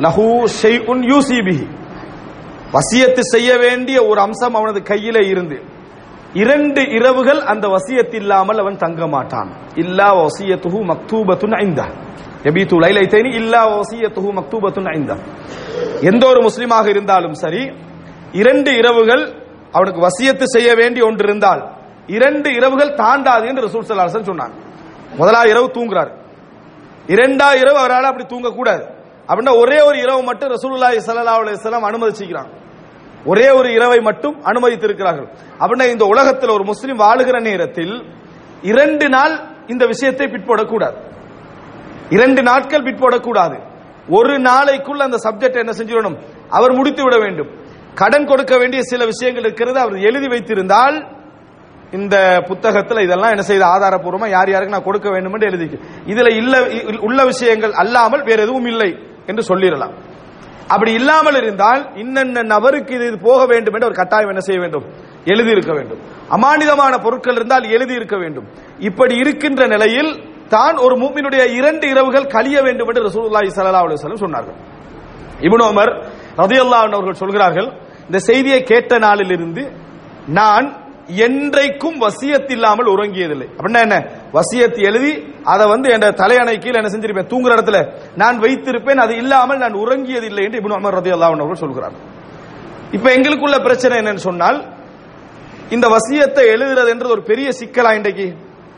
[0.00, 1.66] லஹு ஷைஉன் யூசிபிஹி
[2.72, 5.62] வசியத்து செய்ய வேண்டிய ஒரு அம்சம் அவனது கையிலே இருந்து.
[6.32, 9.52] இரண்டு இரவுகள் அந்த வசியத்து இல்லாமல் அவன் தங்க மாட்டான்.
[9.74, 11.86] இல்லா வசியத்துஹு மக்தூபத்துன் ஐந்தா.
[12.42, 15.16] யபீது லைலைத்தைனி இல்லா வசியத்துஹு மக்தூபத்துன் ஐந்தா.
[16.00, 17.72] எந்த ஒரு முஸ்லிமாக இருந்தாலும் சரி
[18.32, 21.72] இரண்டு இரவுகள் அவனுக்கு வசியத்து செய்ய வேண்டிய ஒன்று இருந்தால்
[22.06, 25.16] இரண்டு இரவுகள் தாண்டாது என்று ரசூல் சல்லாசன் சொன்னான் சொன்னாங்க.
[25.16, 26.12] முதலாவது இரவு தூங்குறாரு.
[27.06, 28.84] இரண்டா இரவு அவரால் அப்படி தூங்கக்கூடாது.
[29.28, 32.52] அப்படின்னா ஒரே ஒரு இரவு மட்டும் ரசூலுல்லாஹி ஸல்லல்லாஹு அலைஹி வஸல்லம் அனுமதிச்சிக்கிறாங்க.
[33.30, 35.28] ஒரே ஒரு இரவை மட்டும் அனுமதித்திருக்கிறார்கள்.
[35.62, 37.94] அப்படின்னா இந்த உலகத்தில் ஒரு முஸ்லிம் வாழுகிற நேரத்தில்
[38.72, 39.34] இரண்டு நாள்
[39.72, 40.96] இந்த விஷயத்தை பிற்போடக்கூடாது.
[42.16, 43.56] இரண்டு நாட்கள் பிற்போடக்கூடாது.
[44.18, 46.16] ஒரு நாளைக்குள்ள அந்த சப்ஜெக்ட் என்ன செஞ்சிடணும்?
[46.56, 47.50] அவர் முடித்து விட வேண்டும்.
[48.00, 50.96] கடன் கொடுக்க வேண்டிய சில விஷயங்கள் இருக்கிறது அவர் எழுதி வைத்திருந்தால்
[51.98, 52.16] இந்த
[52.48, 55.66] புத்தகத்தில் இதெல்லாம் என்ன செய்த ஆதாரப்பூர்வமா யார் யாருக்கு நான் கொடுக்க வேண்டும் என்று எழுதி
[56.12, 56.54] இதுல இல்ல
[57.08, 58.90] உள்ள விஷயங்கள் அல்லாமல் வேற எதுவும் இல்லை.
[59.30, 59.94] என்று சொல்லிடலாம்.
[60.74, 64.84] அப்படி இல்லாமல் இருந்தால் இன்னென்ன நபருக்கு இது இது போக வேண்டும் என்று ஒரு கட்டாயம் என்ன செய்ய வேண்டும்?
[65.32, 66.00] எழுதி இருக்க வேண்டும்.
[66.36, 68.46] அமானிதமான பொருட்கள் இருந்தால் எழுதி இருக்க வேண்டும்.
[68.88, 70.10] இப்படி இருக்கின்ற நிலையில்
[70.54, 74.58] தான் ஒரு மூமினுடைய இரண்டு இரவுகள் கழிய வேண்டும் என்று ரசூலுல்லாஹி ஸல்லல்லாஹு அலைஹி வஸல்லம் சொன்னார்கள்.
[75.46, 75.92] இப்னு உமர்
[76.42, 77.68] ரலியல்லாஹு அவர்கள் சொல்கிறார்கள்
[78.08, 79.62] இந்த செய்தியை கேட்ட நாளிலிருந்து
[80.38, 80.66] நான்
[81.16, 83.48] என்றைக்கும் வசியத் இல்லாமல் உறங்கியதில்லை.
[83.56, 84.06] அப்படின்னா என்ன?
[84.32, 87.26] வசியத்தை எழுதி அதை வந்து என் தலையணை கீழே என்ன செஞ்சிருப்பேன்.
[87.26, 87.92] தூங்குற இடத்துல.
[88.16, 91.92] நான் வைத்திருப்பேன் அது இல்லாமல் நான் உறங்கியதில்லை என்று இப்னு அமர் ரதி அன்ஹு அவர்கள் சொல்கிறார்.
[92.92, 94.76] இப்ப எங்களுக்குள்ள பிரச்சனை என்னன்னு சொன்னால்
[95.70, 98.34] இந்த வசியத்தை எழுதுறது என்றது ஒரு பெரிய சிக்கலா இன்றைக்கு?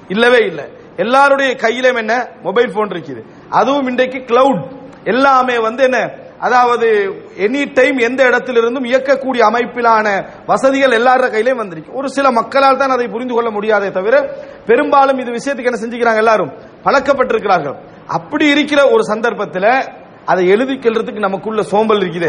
[0.09, 0.64] இல்லவே இல்லை.
[0.97, 2.29] எல்லாருடைய கையிலும் என்ன?
[2.43, 3.25] மொபைல் போன் இருக்குது.
[3.49, 4.69] அதுவும் இன்றைக்கு கிளவுட்
[5.05, 6.11] எல்லாமே வந்து என்ன?
[6.46, 6.88] அதாவது
[7.46, 10.07] எனி டைம் எந்த இடத்திலிருந்தும் இயக்கக்கூடிய அமைப்பிலான
[10.50, 11.96] வசதிகள் எல்லார கையிலையும் வந்திருக்கு.
[12.00, 14.14] ஒரு சில மக்களால் தான் அதை புரிந்து கொள்ள முடியாதே தவிர
[14.68, 16.53] பெரும்பாலும் இது விஷயத்துக்கு என்ன செஞ்சுக்கிறாங்க எல்லாரும்?
[16.87, 17.76] பழக்கப்பட்டிருக்கிறார்கள்.
[18.18, 19.72] அப்படி இருக்கிற ஒரு சந்தர்ப்பத்தில்
[20.31, 22.29] அதை எழுதிக்கிறதுக்கு நமக்குள்ள சோம்பல் இருக்குது.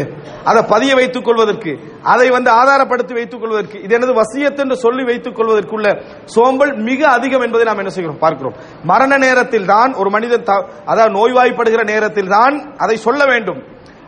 [0.50, 1.72] அதை பதிய வைத்துக் கொள்வதற்கு
[2.12, 5.88] அதை வந்து ஆதாரப்படுத்தி வைத்துக் கொள்வதற்கு இது எனது வசியத்து என்று சொல்லி வைத்துக் கொள்வதற்குள்ள
[6.34, 8.22] சோம்பல் மிக அதிகம் என்பதை நாம் என்ன செய்கிறோம்?
[8.24, 8.56] பார்க்கிறோம்.
[8.92, 10.48] மரண நேரத்தில் தான் ஒரு மனிதன்
[10.92, 13.60] அதாவது நோய்வாய்ப்படுகிற நேரத்தில் தான் அதை சொல்ல வேண்டும்.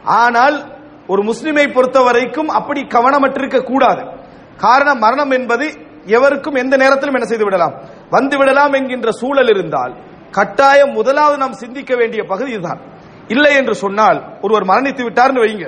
[0.05, 0.57] ஆனால்
[1.07, 4.03] ஒரு முஸ்லிமை பொறுத்த வரைக்கும் அப்படி கவனமற்றிருக்க கூடாது.
[4.57, 5.67] காரணம் மரணம் என்பது
[6.07, 7.75] எவருக்கும் எந்த நேரத்திலும் என்ன செய்து விடலாம்.
[8.11, 9.95] வந்து விடலாம் என்கின்ற சூழல் இருந்தால்
[10.31, 12.81] கட்டாயம் முதலாவது நாம் சிந்திக்க வேண்டிய பகுதி இதுதான்.
[13.29, 15.67] இல்லை என்று சொன்னால் ஒருவர் மரணித்து விட்டார்னு வைங்க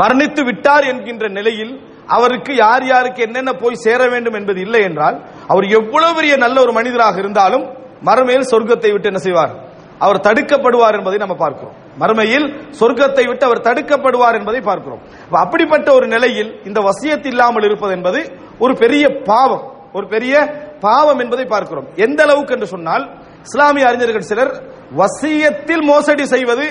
[0.00, 5.16] மரணித்து விட்டார் என்கின்ற நிலையில் அவருக்கு யார் யாருக்கு என்னென்ன போய் சேர வேண்டும் என்பது இல்லை என்றால்
[5.46, 7.64] அவர் எவ்வளவு பெரிய நல்ல ஒரு மனிதராக இருந்தாலும்
[8.04, 9.52] மறுமையில் சொர்க்கத்தை விட்டு என்ன செய்வார்?
[9.98, 11.76] அவர் தடுக்கப்படுவார் என்பதை நம்ம பார்க்கிறோம்.
[12.00, 12.46] மறுமையில்
[12.78, 15.02] சொர்க்கத்தை விட்டு அவர் தடுக்கப்படுவார் என்பதை பார்க்கிறோம்.
[15.44, 18.20] அப்படிப்பட்ட ஒரு நிலையில் இந்த வசியத் இல்லாமல் இருப்பது என்பது
[18.64, 19.64] ஒரு பெரிய பாவம்.
[19.96, 20.34] ஒரு பெரிய
[20.80, 21.86] பாவம் என்பதை பார்க்கிறோம்.
[22.06, 23.04] எந்த அளவுக்கு என்று சொன்னால்
[23.46, 24.52] இஸ்லாமிய அறிஞர்கள் சிலர்
[25.00, 26.66] வசியத்தில் மோசடி செய்வது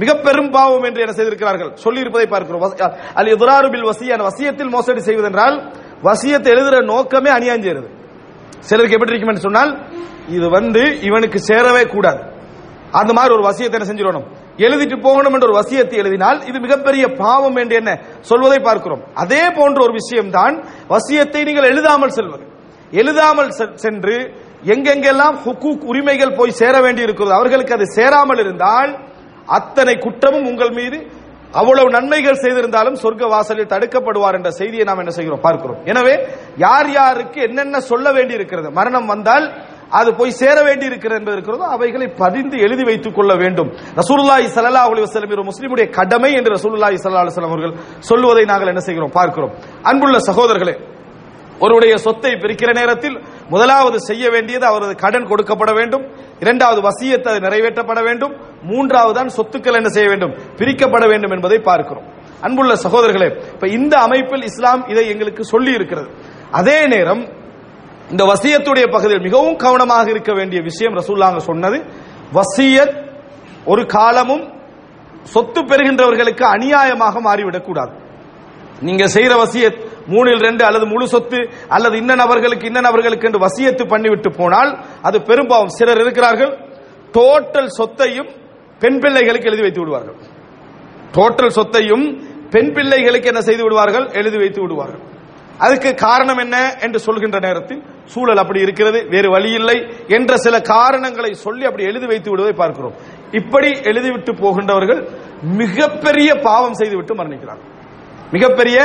[0.00, 1.70] மிக பெரும் பாவம் என்று என்ன செய்திருக்கிறார்கள்?
[1.84, 2.64] சொல்லி இருப்பதை பார்க்கிறோம்
[3.18, 5.56] அல் இதுராரு பில் வசியத்தில் மோசடி செய்வதென்றால்
[6.08, 7.86] வசியத்தை எழுதுற நோக்கமே அநியாயம்
[8.68, 9.72] சிலருக்கு எப்படி இருக்கும் என்று சொன்னால்
[10.36, 12.20] இது வந்து இவனுக்கு சேரவே கூடாது.
[13.00, 14.28] அந்த மாதிரி ஒரு வசியத்தை என்ன செஞ்சிடணும்?
[14.58, 19.04] எழுதிட்டு போகணும் என்ற ஒரு வசியத்தை எழுதினால் இது மிகப்பெரிய பாவம் என்று என்ன சொல்வதை பார்க்கிறோம்.
[19.14, 22.46] அதே போன்ற ஒரு விஷயம்தான் வசியத்தை நீங்கள் எழுதாமல் செல்வது.
[22.90, 28.98] எழுதாமல் செ- சென்று எங்கெங்கெல்லாம் ஹுக்கூக் உரிமைகள் போய் சேர வேண்டி இருக்கிறது அவர்களுக்கு அது சேராமல் இருந்தால்
[29.46, 31.06] அத்தனை குற்றமும் உங்கள் மீது
[31.52, 35.40] அவ்வளவு நன்மைகள் செய்திருந்தாலும் சொர்க்க வாசலில் தடுக்கப்படுவார் என்ற செய்தியை நாம் என்ன செய்கிறோம்?
[35.40, 35.84] பார்க்கிறோம்.
[35.84, 38.70] எனவே யார் யாருக்கு என்னென்ன சொல்ல வேண்டி இருக்கிறது?
[38.70, 39.67] மரணம் வந்தால்
[39.98, 43.68] அது போய் சேர வேண்டி இருக்கிறது என்பது இருக்கிறதோ அவைகளை பதிந்து எழுதி வைத்துக் கொள்ள வேண்டும்.
[44.00, 47.74] ரசூலுல்லாஹி ஸல்லல்லாஹு அலைஹி வஸல்லம் ஒரு முஸ்லிமுடைய கடமை என்று ரசூலுல்லாஹி ஸல்லல்லாஹு அலைஹி அவர்கள்
[48.10, 49.12] சொல்லுவதை நாங்கள் என்ன செய்கிறோம்?
[49.18, 49.52] பார்க்கிறோம்.
[49.90, 50.76] அன்புள்ள சகோதரர்களே
[51.64, 53.16] ஒருவருடைய சொத்தை பிரிக்கிற நேரத்தில்
[53.52, 56.04] முதலாவது செய்ய வேண்டியது அவரது கடன் கொடுக்கப்பட வேண்டும்.
[56.44, 58.34] இரண்டாவது வசியத்தை அது நிறைவேற்றப்பட வேண்டும்.
[58.70, 60.34] மூன்றாவது தான் சொத்துக்கள் என்ன செய்ய வேண்டும்?
[60.60, 62.06] பிரிக்கப்பட வேண்டும் என்பதை பார்க்கிறோம்.
[62.46, 66.08] அன்புள்ள சகோதரர்களே இப்ப இந்த அமைப்பில் இஸ்லாம் இதை எங்களுக்கு சொல்லி இருக்கிறது.
[66.60, 67.22] அதே நேரம்
[68.10, 71.84] இந்த வசியத்துடைய பகுதியில் மிகவும் கவனமாக இருக்க வேண்டிய விஷயம் ரசூல்லாங்க சொன்னது.
[72.32, 72.96] வசியத்
[73.64, 74.52] ஒரு காலமும்
[75.22, 77.92] சொத்து பெறுகின்றவர்களுக்கு அநியாயமாக மாறிவிடக்கூடாது
[78.80, 83.88] நீங்க செய்யற வசியத் மூணில் ரெண்டு அல்லது முழு சொத்து அல்லது இன்ன நபர்களுக்கு இன்ன நபர்களுக்கு என்று வசியத்து
[83.88, 86.58] பண்ணிவிட்டு போனால் அது பெரும்பாவம் சிலர் இருக்கிறார்கள்
[87.12, 88.30] டோட்டல் சொத்தையும்
[88.78, 90.16] பெண் பிள்ளைகளுக்கு எழுதி வைத்து விடுவார்கள்.
[91.12, 94.08] டோட்டல் சொத்தையும் பெண் பிள்ளைகளுக்கு என்ன செய்து விடுவார்கள்?
[94.12, 95.07] எழுதி வைத்து விடுவார்கள்.
[95.64, 97.80] அதுக்கு காரணம் என்ன என்று சொல்கின்ற நேரத்தில்
[98.12, 99.76] சூழல் அப்படி இருக்கிறது வேறு வழி இல்லை
[100.16, 102.94] என்ற சில காரணங்களை சொல்லி அப்படி எழுதி வைத்து விடுவதை பார்க்கிறோம்.
[103.40, 105.00] இப்படி எழுதிவிட்டு போகின்றவர்கள்
[105.62, 107.68] மிகப்பெரிய பாவம் செய்துவிட்டு மரணிக்கிறார்கள்.
[108.34, 108.78] மிகப்பெரிய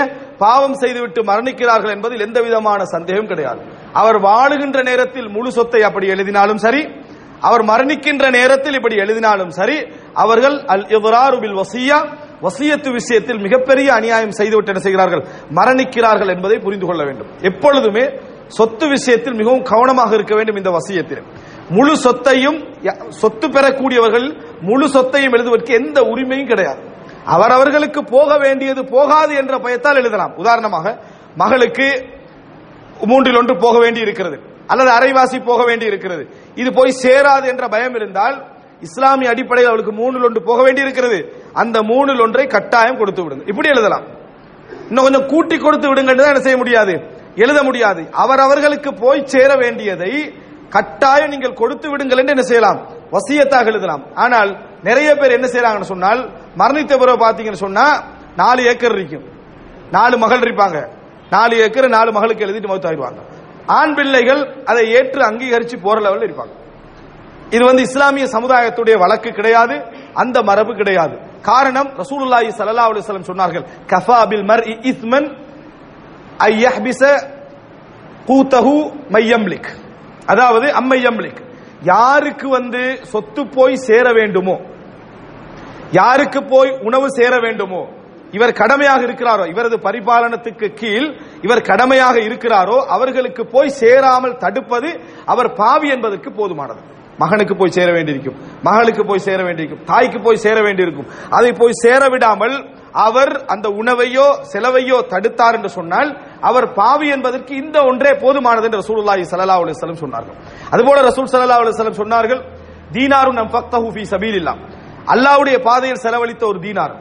[0.44, 3.62] பாவம் செய்துவிட்டு மரணிக்கிறார்கள் என்பதில் எந்த விதமான சந்தேகம் கிடையாது.
[4.02, 6.84] அவர் வாழுகின்ற நேரத்தில் முழு சொத்தை அப்படி எழுதினாலும் சரி
[7.48, 9.78] அவர் மரணிக்கின்ற நேரத்தில் இப்படி எழுதினாலும் சரி
[10.24, 11.98] அவர்கள் அல் இவராரு பில் வசியா
[12.44, 15.26] வசியத்து விஷயத்தில் மிகப்பெரிய அநியாயம் செய்துவிட்டு என்ன செய்கிறார்கள்?
[15.50, 17.28] மரணிக்கிறார்கள் என்பதை புரிந்து கொள்ள வேண்டும்.
[17.42, 21.24] எப்பொழுதுமே சொத்து விஷயத்தில் மிகவும் கவனமாக இருக்க வேண்டும் இந்த வசியத்தில்.
[21.70, 26.80] முழு சொத்தையும் ய- சொத்து பெறக்கூடியவர்கள் முழு சொத்தையும் எழுதுவதற்கு எந்த உரிமையும் கிடையாது.
[27.26, 30.36] அவரவர்களுக்கு போக வேண்டியது போகாது என்ற பயத்தால் எழுதலாம்.
[30.36, 31.04] உதாரணமாக
[31.36, 32.06] மகளுக்கு
[33.02, 34.40] மூன்றில் ஒன்று போக வேண்டி இருக்கிறது.
[34.68, 36.30] அல்லது அரைவாசி போக வேண்டி இருக்கிறது.
[36.56, 41.43] இது போய் சேராது என்ற பயம் இருந்தால் இஸ்லாமிய அடிப்படையில் அவளுக்கு மூன்றில் ஒன்று போக வேண்டி இருக்கிறது.
[41.62, 43.44] அந்த மூணில் ஒன்றை கட்டாயம் கொடுத்து விடுங்க.
[43.52, 44.06] இப்படி எழுதலாம்.
[44.89, 46.94] இன்னும் கொஞ்சம் கூட்டி கொடுத்து விடுங்க என்ன செய்ய முடியாது?
[47.36, 48.02] எழுத முடியாது.
[48.24, 50.12] அவரவர்களுக்கு போய் சேர வேண்டியதை
[50.76, 52.80] கட்டாயம் நீங்கள் கொடுத்து விடுங்கள் என்று என்ன செய்யலாம்?
[53.16, 54.04] வசியத்தாக எழுதலாம்.
[54.24, 54.52] ஆனால்
[54.88, 56.22] நிறைய பேர் என்ன செய்யறாங்கன்னு சொன்னால்
[56.62, 57.86] மரணித்த பிறகு பாத்தீங்கன்னு சொன்னா
[58.42, 59.26] நாலு ஏக்கர் இருக்கும்.
[59.92, 60.78] நாலு மகள் இருப்பாங்க.
[61.30, 63.22] நாலு ஏக்கர் நாலு மகளுக்கு எழுதிட்டு மௌத்தாயிருவாங்க
[63.78, 66.54] ஆண் பிள்ளைகள் அதை ஏற்று அங்கீகரிச்சு போற லெவலில் இருப்பாங்க.
[67.56, 69.76] இது வந்து இஸ்லாமிய சமுதாயத்துடைய வழக்கு கிடையாது.
[70.13, 71.16] அந்த மரபு கிடையாது.
[71.50, 75.28] காரணம் ரசூலுல்லாஹி ஸல்லல்லாஹு அலைஹி வஸல்லம் சொன்னார்கள் கஃபா பில் மர்இ இஸ்மன்
[76.50, 77.02] ஐ யஹ்பிஸ
[78.28, 78.76] கூத்தஹு
[79.16, 79.72] மையம்லிக்.
[80.32, 81.42] அதாவது அம்மையம்லிக்
[81.92, 84.56] யாருக்கு வந்து சொத்து போய் சேர வேண்டுமோ
[86.00, 87.82] யாருக்கு போய் உணவு சேர வேண்டுமோ
[88.38, 91.08] இவர் கடமையாக இருக்கிறாரோ இவரது பரிபாலனத்துக்கு கீழ்
[91.46, 94.90] இவர் கடமையாக இருக்கிறாரோ அவர்களுக்கு போய் சேராமல் தடுப்பது
[95.32, 96.82] அவர் பாவி என்பதற்கு போதுமானது.
[97.21, 98.38] மகனுக்கு போய் சேர வேண்டியிருக்கும்.
[98.67, 99.84] மகளுக்கு போய் சேர வேண்டியிருக்கும்.
[99.89, 101.08] தாய்க்கு போய் சேர வேண்டியிருக்கும்.
[101.38, 102.56] அதை போய் சேர விடாமல்
[103.08, 106.10] அவர் அந்த உணவையோ செலவையோ தடுத்தார் என்று சொன்னால்
[106.49, 110.38] அவர் பாவி என்பதற்கு இந்த ஒன்றே போதுமானது என்று ரசூலுல்லாஹி ஸல்லல்லாஹு அலைஹி வஸல்லம் சொன்னார்கள்.
[110.73, 112.41] அதுபோல ரசூல் ஸல்லல்லாஹு அலைஹி வஸல்லம் சொன்னார்கள்
[112.95, 114.60] தீனாருன் அன்ஃபக்தஹு ஃபீ சபீலில்லாஹ்.
[115.13, 116.93] அல்லாஹ்வுடைய பாதையில் செலவழித்த ஒரு தீனார்.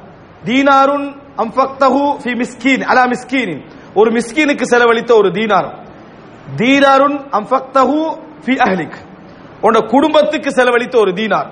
[0.48, 1.06] தீனாருன்
[1.44, 3.62] அன்ஃபக்தஹு ஃபீ மிஸ்கீன் அலா மிஸ்கீனின்.
[4.00, 5.68] ஒரு மிஸ்கீனுக்கு செலவழித்த ஒரு தீனார்.
[6.60, 7.98] தீனாருன் அன்ஃபக்தஹு
[8.44, 8.98] ஃபீ அஹ்லிக்.
[9.66, 11.48] உன்னோட குடும்பத்துக்கு செலவழித்த ஒரு தீனார்.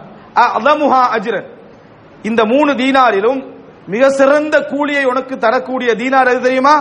[0.57, 1.49] அதமுஹா அஜிரன்.
[2.29, 3.41] இந்த மூணு தீனாரிலும்
[3.93, 6.75] மிக சிறந்த கூலியை உனக்கு தரக்கூடிய தீனார் எது தெரியுமா?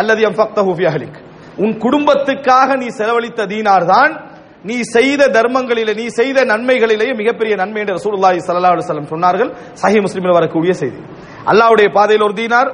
[0.00, 1.18] அல்லது எம் ஃபக்தஹூஃபியஹலிக்
[1.62, 4.12] உன் குடும்பத்துக்காக நீ செலவழித்த தீனார் தான்
[4.68, 9.50] நீ செய்த தர்மங்களிலே நீ செய்த நன்மைகளிலேயே மிகப்பெரிய நன்மை என்று ரசூலுல்லாஹி ஸல்லல்லாஹு அலைஹி வஸல்லம் சொன்னார்கள்.
[9.82, 11.00] சஹீஹ் முஸ்லிமில் வரக்கூடிய செய்தி.
[11.50, 12.70] அல்லாஹ்வுடைய பாதையில் ஒரு தீனார்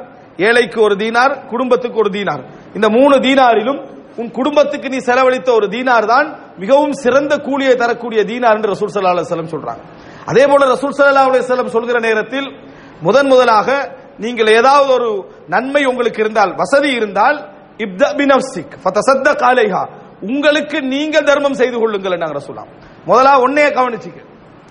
[0.48, 2.42] ஏழைக்கு ஒரு தீனார் குடும்பத்துக்கு ஒரு தீனார்.
[2.76, 3.80] இந்த மூணு தீனாரிலும்
[4.20, 6.28] உன் குடும்பத்துக்கு நீ செலவழித்த ஒரு தீனார் தான்
[6.62, 9.82] மிகவும் சிறந்த கூலியை தரக்கூடிய தீனார் என்று ரசூல் சல்லா அலைஹி சொல்றாங்க.
[10.30, 12.48] அதே போல ரசூல் சல்லா அலைஹி சொல்கிற நேரத்தில்
[13.06, 13.68] முதன் முதலாக
[14.24, 15.10] நீங்கள் ஏதாவது ஒரு
[15.54, 17.38] நன்மை உங்களுக்கு இருந்தால் வசதி இருந்தால்
[20.28, 22.70] உங்களுக்கு நீங்க தர்மம் செய்து கொள்ளுங்கள் நாங்க சொல்லலாம்
[23.10, 24.18] முதலா உன்னைய கவனிச்சுக்க.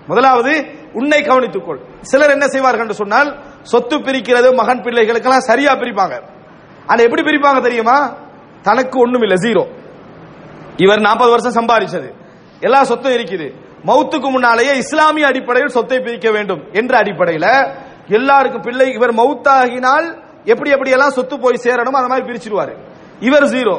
[0.10, 0.54] முதலாவது
[1.00, 1.80] உன்னை கவனித்துக்கொள்.
[2.10, 3.30] சிலர் என்ன செய்வார்கள் என்று சொன்னால்
[3.72, 6.16] சொத்து பிரிக்கிறது மகன் பிள்ளைகளுக்கெல்லாம் சரியா பிரிப்பாங்க.
[6.90, 7.98] ஆனா எப்படி பிரிப்பாங்க தெரியுமா?
[8.62, 9.64] தனக்கு ஒண்ணும் இல்ல ஜீரோ
[10.78, 12.10] இவர் நாற்பது வருஷம் சம்பாதிச்சது
[12.60, 13.48] எல்லா சொத்தும் இருக்குது.
[13.88, 17.74] மௌத்துக்கு முன்னாலேயே இஸ்லாமிய அடிப்படையில் சொத்தை பிரிக்க வேண்டும் என்ற அடிப்படையில
[18.08, 20.08] எல்லாருக்கும் பிள்ளை இவர் மௌத்தாகினால்
[20.46, 22.74] எப்படி எப்படி எல்லாம் சொத்து போய் சேரணும் அந்த மாதிரி பிரிச்சிருவாரு.
[23.20, 23.76] இவர் ஜீரோ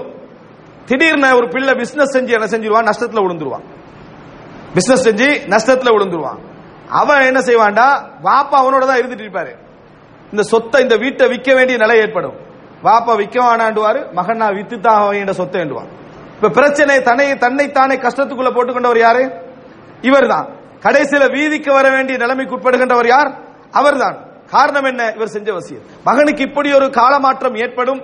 [0.86, 2.88] திடீர்னு ஒரு பிள்ளை பிசினஸ் செஞ்சு என்ன செஞ்சிருவான்?
[2.90, 3.66] நஷ்டத்துல விழுந்துருவான்.
[4.74, 6.40] பிசினஸ் செஞ்சு நஷ்டத்துல விழுந்துருவான்.
[6.88, 7.88] அவன் என்ன செய்வான்டா?
[8.22, 9.52] வாப்பா அவனோட தான் இருந்துட்டு இருப்பாரு.
[10.30, 12.36] இந்த சொத்தை இந்த வீட்டை விற்க வேண்டிய நிலை ஏற்படும்.
[12.84, 15.82] வாப்பா விற்க வேணாண்டுவாரு மகன் நான் வித்து தான் வேண்டிய
[16.36, 19.22] இப்ப பிரச்சனை தன்னை தன்னைத்தானே கஷ்டத்துக்குள்ள போட்டுக்கொண்டவர் யாரு?
[20.02, 20.46] இவர்தான்.
[20.84, 23.30] கடைசியில வீதிக்கு வர வேண்டிய நிலைமைக்கு உட்படுகின்றவர் யார்?
[23.70, 24.16] அவர்தான்.
[24.50, 25.02] காரணம் என்ன?
[25.16, 28.00] இவர் செஞ்ச வசியம் மகனுக்கு இப்படி ஒரு காலமாற்றம் ஏற்படும்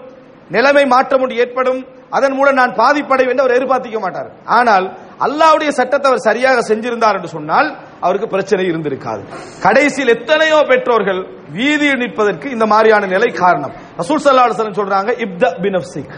[0.50, 4.28] நிலைமை மாற்றம் ஒன்று ஏற்படும் அதன் மூலம் நான் பாதிப்படைவேன் என்று அவர் எதிர்பார்த்திக்க மாட்டார்.
[4.46, 4.84] ஆனால்
[5.20, 7.68] அல்லாவுடைய சட்டத்தை அவர் சரியாக செஞ்சிருந்தார் என்று சொன்னால்
[8.04, 9.22] அவருக்கு பிரச்சனை இருந்திருக்காது.
[9.66, 11.20] கடைசியில் எத்தனையோ பெற்றோர்கள்
[11.58, 13.72] வீதியில் நிற்பதற்கு இந்த மாதிரியான நிலை காரணம்.
[14.00, 16.16] ரசூல் சல்லா அலுவலம் சொல்றாங்க இப்த பினப்சிக்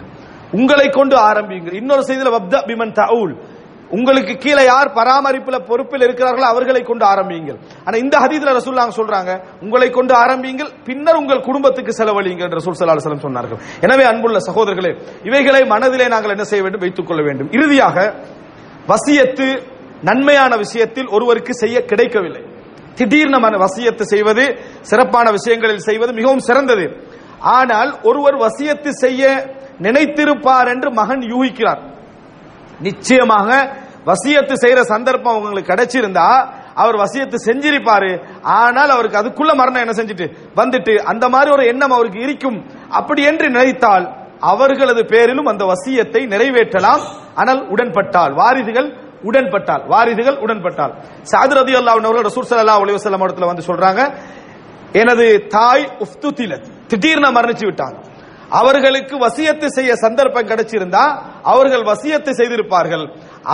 [0.59, 3.37] உங்களை கொண்டு ஆரம்பிங்க இன்னொரு செய்தியில் வப்த பிமன் தவுல்
[3.97, 7.59] உங்களுக்கு கீழே யார் பராமரிப்புல பொறுப்பில் இருக்கிறார்களோ அவர்களை கொண்டு ஆரம்பியுங்கள்.
[7.87, 9.31] ஆனா இந்த ஹதீதுல ரசூல்லாங்க சொல்றாங்க
[9.65, 13.61] உங்களை கொண்டு ஆரம்பியுங்கள் பின்னர் உங்கள் குடும்பத்துக்கு செலவழியுங்கள் என்று ரசூல் சல்லா அலுவலம் சொன்னார்கள்.
[13.87, 14.93] எனவே அன்புள்ள சகோதரர்களே
[15.29, 16.85] இவைகளை மனதிலே நாங்கள் என்ன செய்ய வேண்டும்?
[16.85, 17.49] வைத்துக் கொள்ள வேண்டும்.
[17.59, 17.97] இறுதியாக
[18.93, 19.49] வசியத்து
[20.03, 22.43] நன்மையான விஷயத்தில் ஒருவருக்கு செய்ய கிடைக்கவில்லை.
[22.95, 24.45] திடீர்னு மன வசியத்து செய்வது
[24.81, 26.85] சிறப்பான விஷயங்களில் செய்வது மிகவும் சிறந்தது.
[27.41, 31.81] ஆனால் ஒருவர் வசியத்து செய்ய நினைத்திருப்பார் என்று மகன் யூகிக்கிறார்.
[32.81, 33.49] நிச்சயமாக
[34.07, 38.23] வசியத்து செய்யற சந்தர்ப்பம் உங்களுக்கு கிடைச்சிருந்தா அவர் வசியத்து செஞ்சிருப்பாரு.
[38.43, 40.27] ஆனால் அவருக்கு அதுக்குள்ள மரணம் என்ன செஞ்சுட்டு?
[40.57, 42.67] வந்துட்டு அந்த மாதிரி ஒரு எண்ணம் அவருக்கு இருக்கும்.
[42.89, 47.03] அப்படி என்று நினைத்தால் அவர்களது பேரிலும் அந்த வசியத்தை நிறைவேற்றலாம்.
[47.35, 48.33] ஆனால் உடன்பட்டால்.
[48.33, 50.93] வாரிசுகள் உடன்பட்டால் வாரிதுகள் உடன்பட்டால்.
[51.31, 54.01] சாது ரதி அல்லாஹ் ரசூல் ஸல்லல்லாஹு அலைஹி இடத்துல வந்து சொல்றாங்க
[55.03, 55.27] எனது
[55.57, 57.97] தாய் உஃப்துதிலத் திடீர்னு மரணிச்சு விட்டாங்க
[58.61, 61.03] அவர்களுக்கு வசியத்து செய்ய சந்தர்ப்பம் கிடைச்சிருந்தா
[61.53, 63.05] அவர்கள் வசியத்தை செய்திருப்பார்கள்.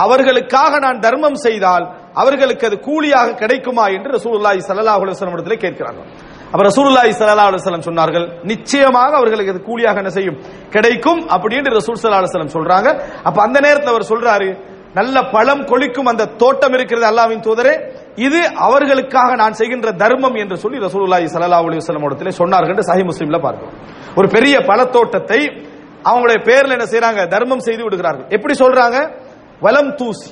[0.03, 1.85] அவர்களுக்காக நான் தர்மம் செய்தால்
[2.21, 3.85] அவர்களுக்கு அது கூலியாக கிடைக்குமா?
[3.95, 6.07] என்று ரசூலுல்லாஹி ஸல்லல்லாஹு அலைஹி வஸல்லம் இடத்திலே கேட்கிறார்கள்
[6.51, 10.37] அப்ப ரசூலுல்லாஹி ஸல்லல்லாஹு அலைஹி வஸல்லம் சொன்னார்கள் நிச்சயமாக அவர்களுக்கு அது கூலியாக என்ன செய்யும்?
[10.75, 11.21] கிடைக்கும்?
[11.35, 12.87] அப்படின்னு ரசூல் ஸல்லல்லாஹு அலைஹி வஸல்லம் சொல்றாங்க.
[13.27, 14.49] அப்ப அந்த நேரத்தில் அவர் சொல்றாரு
[14.95, 17.95] நல்ல பழம் கொளிக்கும் அந்த தோட்டம் இருக்கிறது அல்லாவின் தூதரே.
[18.15, 23.41] இது அவர்களுக்காக நான் செய்கின்ற தர்மம் என்று சொல்லி ரசூலுல்லாஹி ஸல்லல்லாஹு அலைஹி வஸல்லம் சொன்னார்கள் என்று சஹீஹ் முஸ்லிம்ல
[23.41, 23.73] பார்க்கிறோம்.
[24.15, 25.63] ஒரு பெரிய பழத்தோட்டத்தை
[26.03, 27.27] அவங்களுடைய பேர்ல என்ன செய்றாங்க?
[27.27, 28.25] தர்மம் செய்து விடுகிறார்கள்.
[28.29, 29.23] எப்படி சொல்றாங்க?
[29.59, 30.31] வலம் தூசி.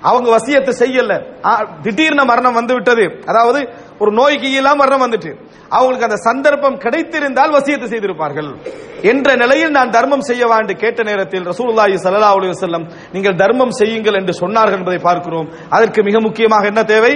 [0.00, 1.22] அவங்க வசியத்தை செய்யல.
[1.44, 3.22] ஆ, திடீர்னு மரணம் வந்து விட்டது.
[3.26, 5.34] அதாவது ஒரு நோய்க்கு இல்லாம மரணம் வந்துட்டு.
[5.68, 8.54] அவங்களுக்கு அந்த சந்தர்ப்பம் கிடைத்திருந்தால் வசியத்தை செய்திருப்பார்கள்.
[9.02, 14.14] என்ற நிலையில் நான் தர்மம் செய்ய என்று கேட்ட நேரத்தில் ரசூலுல்லாஹி ஸல்லல்லாஹு அலைஹி வஸல்லம் நீங்கள் தர்மம் செய்யுங்கள்
[14.14, 15.48] என்று சொன்னார்கள் என்பதை பார்க்கிறோம்.
[15.68, 17.14] அதற்கு மிக முக்கியமாக என்ன தேவை?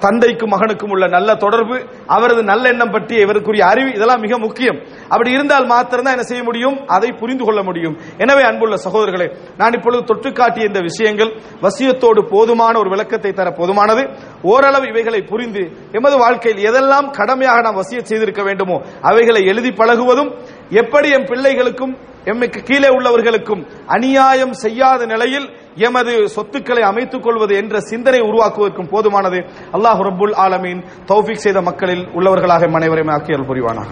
[0.00, 4.78] தந்தைக்கும் மகனுக்கும் உள்ள நல்ல தொடர்பு அவரது நல்ல எண்ணம் பற்றிய இவருக்குரிய அறிவு இதெல்லாம் மிக முக்கியம்.
[5.08, 6.76] அப்படி இருந்தால் மாத்திரம்தான் என்ன செய்ய முடியும்?
[6.86, 7.96] அதை புரிந்து கொள்ள முடியும்.
[8.18, 11.30] எனவே அன்புள்ள சகோதரர்களே நான் இப்பொழுது தொற்று காட்டிய இந்த விஷயங்கள்
[11.64, 14.02] வசியத்தோடு போதுமான ஒரு விளக்கத்தை தர போதுமானது.
[14.42, 20.32] ஓரளவு இவைகளை புரிந்து எமது வாழ்க்கையில் எதெல்லாம் கடமையாக நாம் வசிய செய்திருக்க வேண்டுமோ அவைகளை எழுதி பழகுவதும்
[20.70, 28.20] எப்படி என் பிள்ளைகளுக்கும் எம்மைக்கு கீழே உள்ளவர்களுக்கும் அநியாயம் செய்யாத நிலையில் எமது சொத்துக்களை அமைத்துக் கொள்வது என்ற சிந்தனை
[28.20, 29.46] உருவாக்குவதற்கும் போதுமானது.
[29.72, 33.88] அல்லாஹ் ரபுல் ஆலமீன் தௌஃபிக் செய்த மக்களில் உள்ளவர்களாக எம் ஆக்கியல் புரிவானாக.